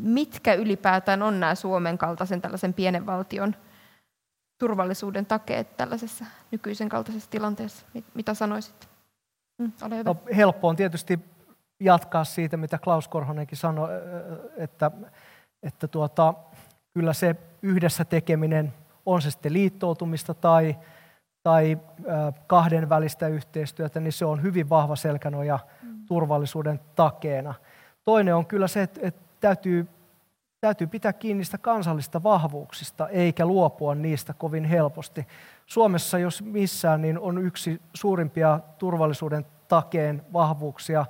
[0.02, 3.54] mitkä ylipäätään on nämä Suomen kaltaisen tällaisen pienen valtion
[4.58, 7.86] turvallisuuden takeet tällaisessa nykyisen kaltaisessa tilanteessa?
[8.14, 8.88] Mitä sanoisit?
[9.58, 10.10] Mm, ole hyvä.
[10.10, 11.18] No, helppo on tietysti
[11.80, 13.88] jatkaa siitä, mitä Klaus Korhonenkin sanoi,
[14.56, 14.90] että,
[15.62, 16.34] että tuota,
[16.94, 18.74] kyllä se yhdessä tekeminen,
[19.06, 20.76] on se sitten liittoutumista tai
[21.48, 21.78] tai
[22.46, 25.58] kahden välistä yhteistyötä, niin se on hyvin vahva selkänoja
[26.06, 27.54] turvallisuuden takeena.
[28.04, 29.88] Toinen on kyllä se, että, täytyy,
[30.60, 35.26] täytyy pitää kiinni niistä kansallista vahvuuksista, eikä luopua niistä kovin helposti.
[35.66, 41.06] Suomessa, jos missään, niin on yksi suurimpia turvallisuuden takeen vahvuuksia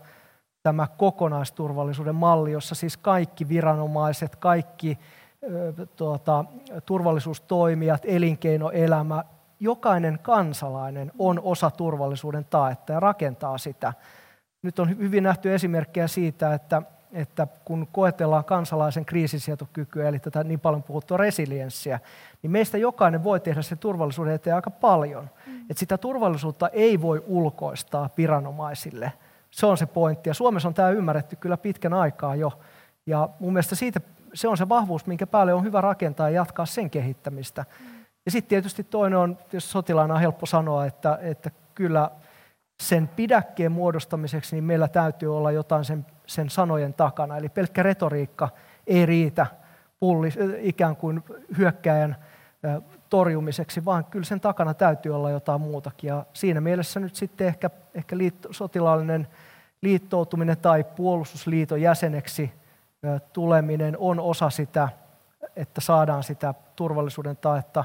[0.62, 4.98] tämä kokonaisturvallisuuden malli, jossa siis kaikki viranomaiset, kaikki
[5.96, 6.44] tuota,
[6.86, 9.24] turvallisuustoimijat, elinkeinoelämä,
[9.60, 13.92] jokainen kansalainen on osa turvallisuuden taetta ja rakentaa sitä.
[14.62, 16.82] Nyt on hyvin nähty esimerkkejä siitä, että,
[17.12, 22.00] että kun koetellaan kansalaisen kriisisietokykyä, eli tätä niin paljon puhuttua resilienssiä,
[22.42, 25.30] niin meistä jokainen voi tehdä se turvallisuuden eteen aika paljon.
[25.46, 25.60] Mm.
[25.60, 29.12] Että sitä turvallisuutta ei voi ulkoistaa viranomaisille.
[29.50, 30.30] Se on se pointti.
[30.30, 32.52] Ja Suomessa on tämä ymmärretty kyllä pitkän aikaa jo.
[33.06, 34.00] Ja mun mielestä siitä,
[34.34, 37.64] se on se vahvuus, minkä päälle on hyvä rakentaa ja jatkaa sen kehittämistä.
[37.80, 37.97] Mm.
[38.26, 42.10] Ja sitten tietysti toinen on, jos sotilaana on helppo sanoa, että, että kyllä
[42.82, 47.36] sen pidäkkeen muodostamiseksi niin meillä täytyy olla jotain sen, sen sanojen takana.
[47.36, 48.48] Eli pelkkä retoriikka
[48.86, 49.46] ei riitä
[50.00, 51.24] pulli, ikään kuin
[51.58, 52.16] hyökkäjän
[53.10, 56.08] torjumiseksi, vaan kyllä sen takana täytyy olla jotain muutakin.
[56.08, 59.28] Ja siinä mielessä nyt sitten ehkä, ehkä liitto, sotilaallinen
[59.82, 62.52] liittoutuminen tai puolustusliiton jäseneksi
[63.32, 64.88] tuleminen on osa sitä,
[65.56, 67.84] että saadaan sitä turvallisuuden taetta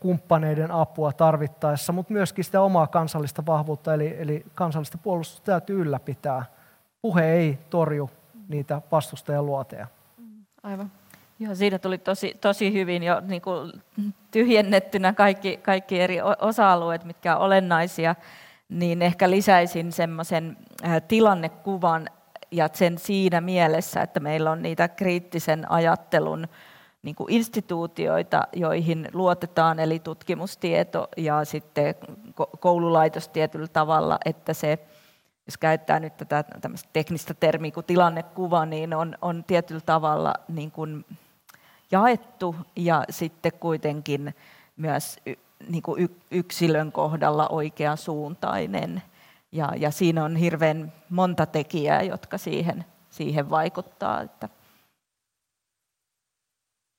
[0.00, 6.44] kumppaneiden apua tarvittaessa, mutta myöskin sitä omaa kansallista vahvuutta, eli, eli kansallista puolustusta täytyy ylläpitää.
[7.02, 8.10] Puhe ei torju
[8.48, 9.86] niitä vastustajan luoteja.
[10.62, 10.92] Aivan.
[11.38, 13.72] Joo, siinä tuli tosi, tosi hyvin jo niin kuin
[14.30, 18.14] tyhjennettynä kaikki, kaikki eri osa-alueet, mitkä on olennaisia,
[18.68, 20.56] niin ehkä lisäisin semmoisen
[21.08, 22.08] tilannekuvan
[22.50, 26.48] ja sen siinä mielessä, että meillä on niitä kriittisen ajattelun
[27.02, 31.94] niin kuin instituutioita, joihin luotetaan, eli tutkimustieto ja sitten
[32.60, 34.78] koululaitos tietyllä tavalla, että se,
[35.46, 36.44] jos käyttää nyt tätä
[36.92, 41.04] teknistä termiä kuin tilannekuva, niin on, on tietyllä tavalla niin kuin
[41.90, 44.34] jaettu ja sitten kuitenkin
[44.76, 45.20] myös
[45.68, 49.02] niin kuin yksilön kohdalla oikeasuuntainen.
[49.52, 54.20] Ja, ja siinä on hirveän monta tekijää, jotka siihen, siihen vaikuttaa.
[54.20, 54.48] Että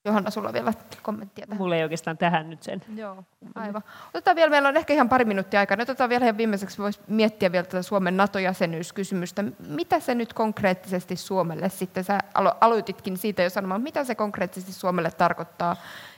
[0.05, 1.61] Johanna, sulla vielä kommenttia tähän?
[1.61, 2.81] Mulla ei oikeastaan tähän nyt sen.
[2.95, 3.23] Joo,
[3.55, 3.83] aivan.
[4.09, 5.77] Otetaan vielä, meillä on ehkä ihan pari minuuttia aikaa.
[5.77, 9.43] Nyt otetaan vielä ihan viimeiseksi, voisi miettiä vielä tätä Suomen NATO-jäsenyyskysymystä.
[9.67, 14.73] Mitä se nyt konkreettisesti Suomelle sitten, sä alo- aloititkin siitä jo sanomaan, mitä se konkreettisesti
[14.73, 15.75] Suomelle tarkoittaa,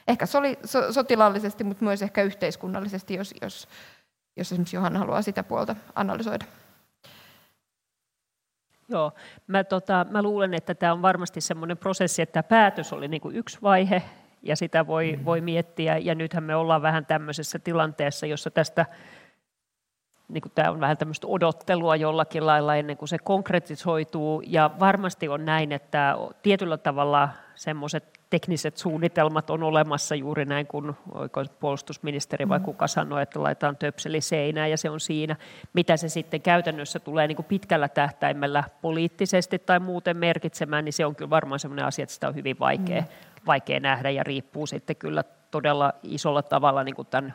[0.07, 3.67] ehkä soli, so, sotilaallisesti, mutta myös ehkä yhteiskunnallisesti, jos, jos,
[4.37, 6.45] jos esimerkiksi Johanna haluaa sitä puolta analysoida.
[8.89, 9.11] Joo,
[9.47, 13.35] mä, tota, mä luulen, että tämä on varmasti semmoinen prosessi, että päätös oli niin kuin
[13.35, 14.03] yksi vaihe,
[14.43, 15.25] ja sitä voi, mm.
[15.25, 18.85] voi miettiä, ja nythän me ollaan vähän tämmöisessä tilanteessa, jossa tästä
[20.27, 25.29] niin kuin tämä on vähän tämmöistä odottelua jollakin lailla ennen kuin se konkretisoituu, ja varmasti
[25.29, 30.95] on näin, että tietyllä tavalla semmoiset tekniset suunnitelmat on olemassa juuri näin, kun
[31.59, 32.65] puolustusministeri vai mm.
[32.65, 35.35] kuka sanoi, että laitetaan töpseli seinään ja se on siinä.
[35.73, 41.05] Mitä se sitten käytännössä tulee niin kuin pitkällä tähtäimellä poliittisesti tai muuten merkitsemään, niin se
[41.05, 43.07] on kyllä varmaan sellainen asia, että sitä on hyvin vaikea, mm.
[43.45, 47.33] vaikea nähdä ja riippuu sitten kyllä todella isolla tavalla niin kuin tämän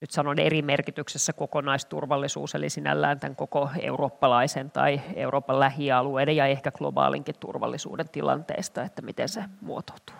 [0.00, 6.70] nyt sanon eri merkityksessä kokonaisturvallisuus, eli sinällään tämän koko eurooppalaisen tai Euroopan lähialueiden ja ehkä
[6.70, 10.16] globaalinkin turvallisuuden tilanteesta, että miten se muotoutuu.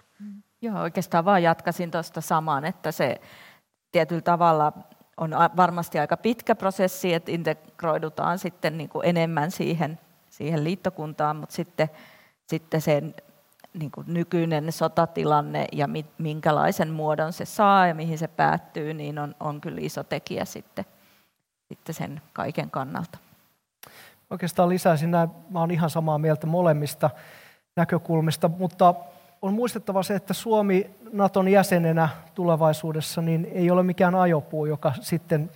[0.62, 3.20] Joo, oikeastaan vaan jatkasin tuosta samaan, että se
[3.92, 4.72] tietyllä tavalla
[5.16, 9.98] on varmasti aika pitkä prosessi, että integroidutaan sitten niin kuin enemmän siihen,
[10.30, 11.88] siihen liittokuntaan, mutta sitten,
[12.46, 13.14] sitten sen
[13.78, 19.34] niin kuin nykyinen sotatilanne ja minkälaisen muodon se saa ja mihin se päättyy, niin on,
[19.40, 20.84] on kyllä iso tekijä sitten,
[21.68, 23.18] sitten sen kaiken kannalta.
[24.30, 27.10] Oikeastaan lisäisin näin, mä olen ihan samaa mieltä molemmista
[27.76, 28.94] näkökulmista, mutta
[29.42, 35.50] on muistettava se, että Suomi Naton jäsenenä tulevaisuudessa niin ei ole mikään ajopuu, joka sitten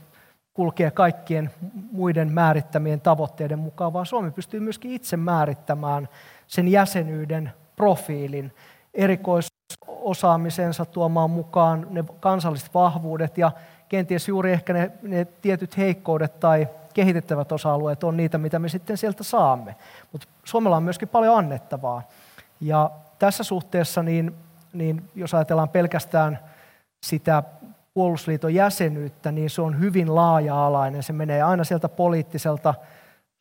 [0.55, 1.51] kulkee kaikkien
[1.93, 6.09] muiden määrittämien tavoitteiden mukaan, vaan Suomi pystyy myöskin itse määrittämään
[6.47, 8.53] sen jäsenyyden profiilin,
[8.95, 13.53] erikoisosaamisensa tuomaan mukaan ne kansalliset vahvuudet ja
[13.89, 18.97] kenties juuri ehkä ne, ne tietyt heikkoudet tai kehitettävät osa-alueet on niitä, mitä me sitten
[18.97, 19.77] sieltä saamme.
[20.13, 22.03] Mutta Suomella on myöskin paljon annettavaa.
[22.61, 24.35] Ja tässä suhteessa, niin,
[24.73, 26.39] niin jos ajatellaan pelkästään
[27.07, 27.43] sitä
[27.95, 31.03] puolustusliiton jäsenyyttä, niin se on hyvin laaja-alainen.
[31.03, 32.75] Se menee aina sieltä poliittiselta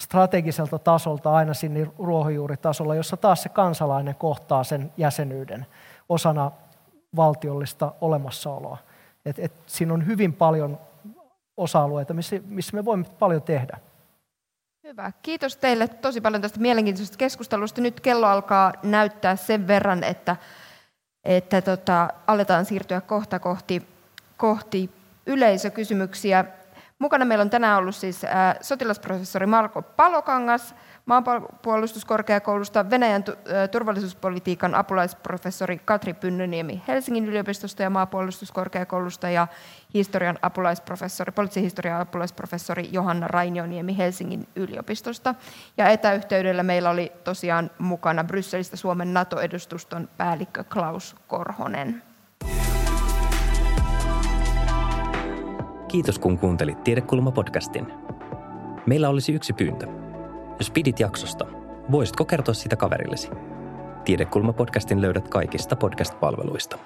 [0.04, 5.66] strategiselta tasolta aina sinne ruohonjuuritasolla, jossa taas se kansalainen kohtaa sen jäsenyyden
[6.10, 6.52] osana
[7.16, 8.78] valtiollista olemassaoloa.
[9.26, 10.80] Et, et siinä on hyvin paljon
[11.58, 13.78] osa-alueita, missä, missä me voimme paljon tehdä.
[14.84, 15.12] Hyvä.
[15.22, 17.82] Kiitos teille tosi paljon tästä mielenkiintoisesta keskustelusta.
[17.82, 20.36] Nyt kello alkaa näyttää sen verran, että,
[21.24, 23.88] että tota, aletaan siirtyä kohta kohti,
[24.38, 24.90] kohti
[25.26, 26.46] yleisökysymyksiä.
[27.00, 28.22] Mukana meillä on tänään ollut siis
[28.62, 30.76] sotilasprofessori Marko Palokangas
[31.06, 33.24] maanpuolustuskorkeakoulusta, Venäjän
[33.72, 39.48] turvallisuuspolitiikan apulaisprofessori Katri Pynnyniemi Helsingin yliopistosta ja maanpuolustuskorkeakoulusta ja
[39.94, 45.36] historian apulaisprofessori, poliittisen historian apulaisprofessori Johanna Rainioniemi Helsingin yliopistosta.
[45.78, 52.09] Ja etäyhteydellä meillä oli tosiaan mukana Brysselistä Suomen NATO-edustuston päällikkö Klaus Korhonen.
[55.90, 57.92] Kiitos kun kuuntelit Tiedekulma-podcastin.
[58.86, 59.88] Meillä olisi yksi pyyntö.
[60.60, 61.46] Jos pidit jaksosta,
[61.92, 63.30] voisitko kertoa sitä kaverillesi?
[64.06, 66.78] Tiedekulma-podcastin löydät kaikista podcast-palveluista.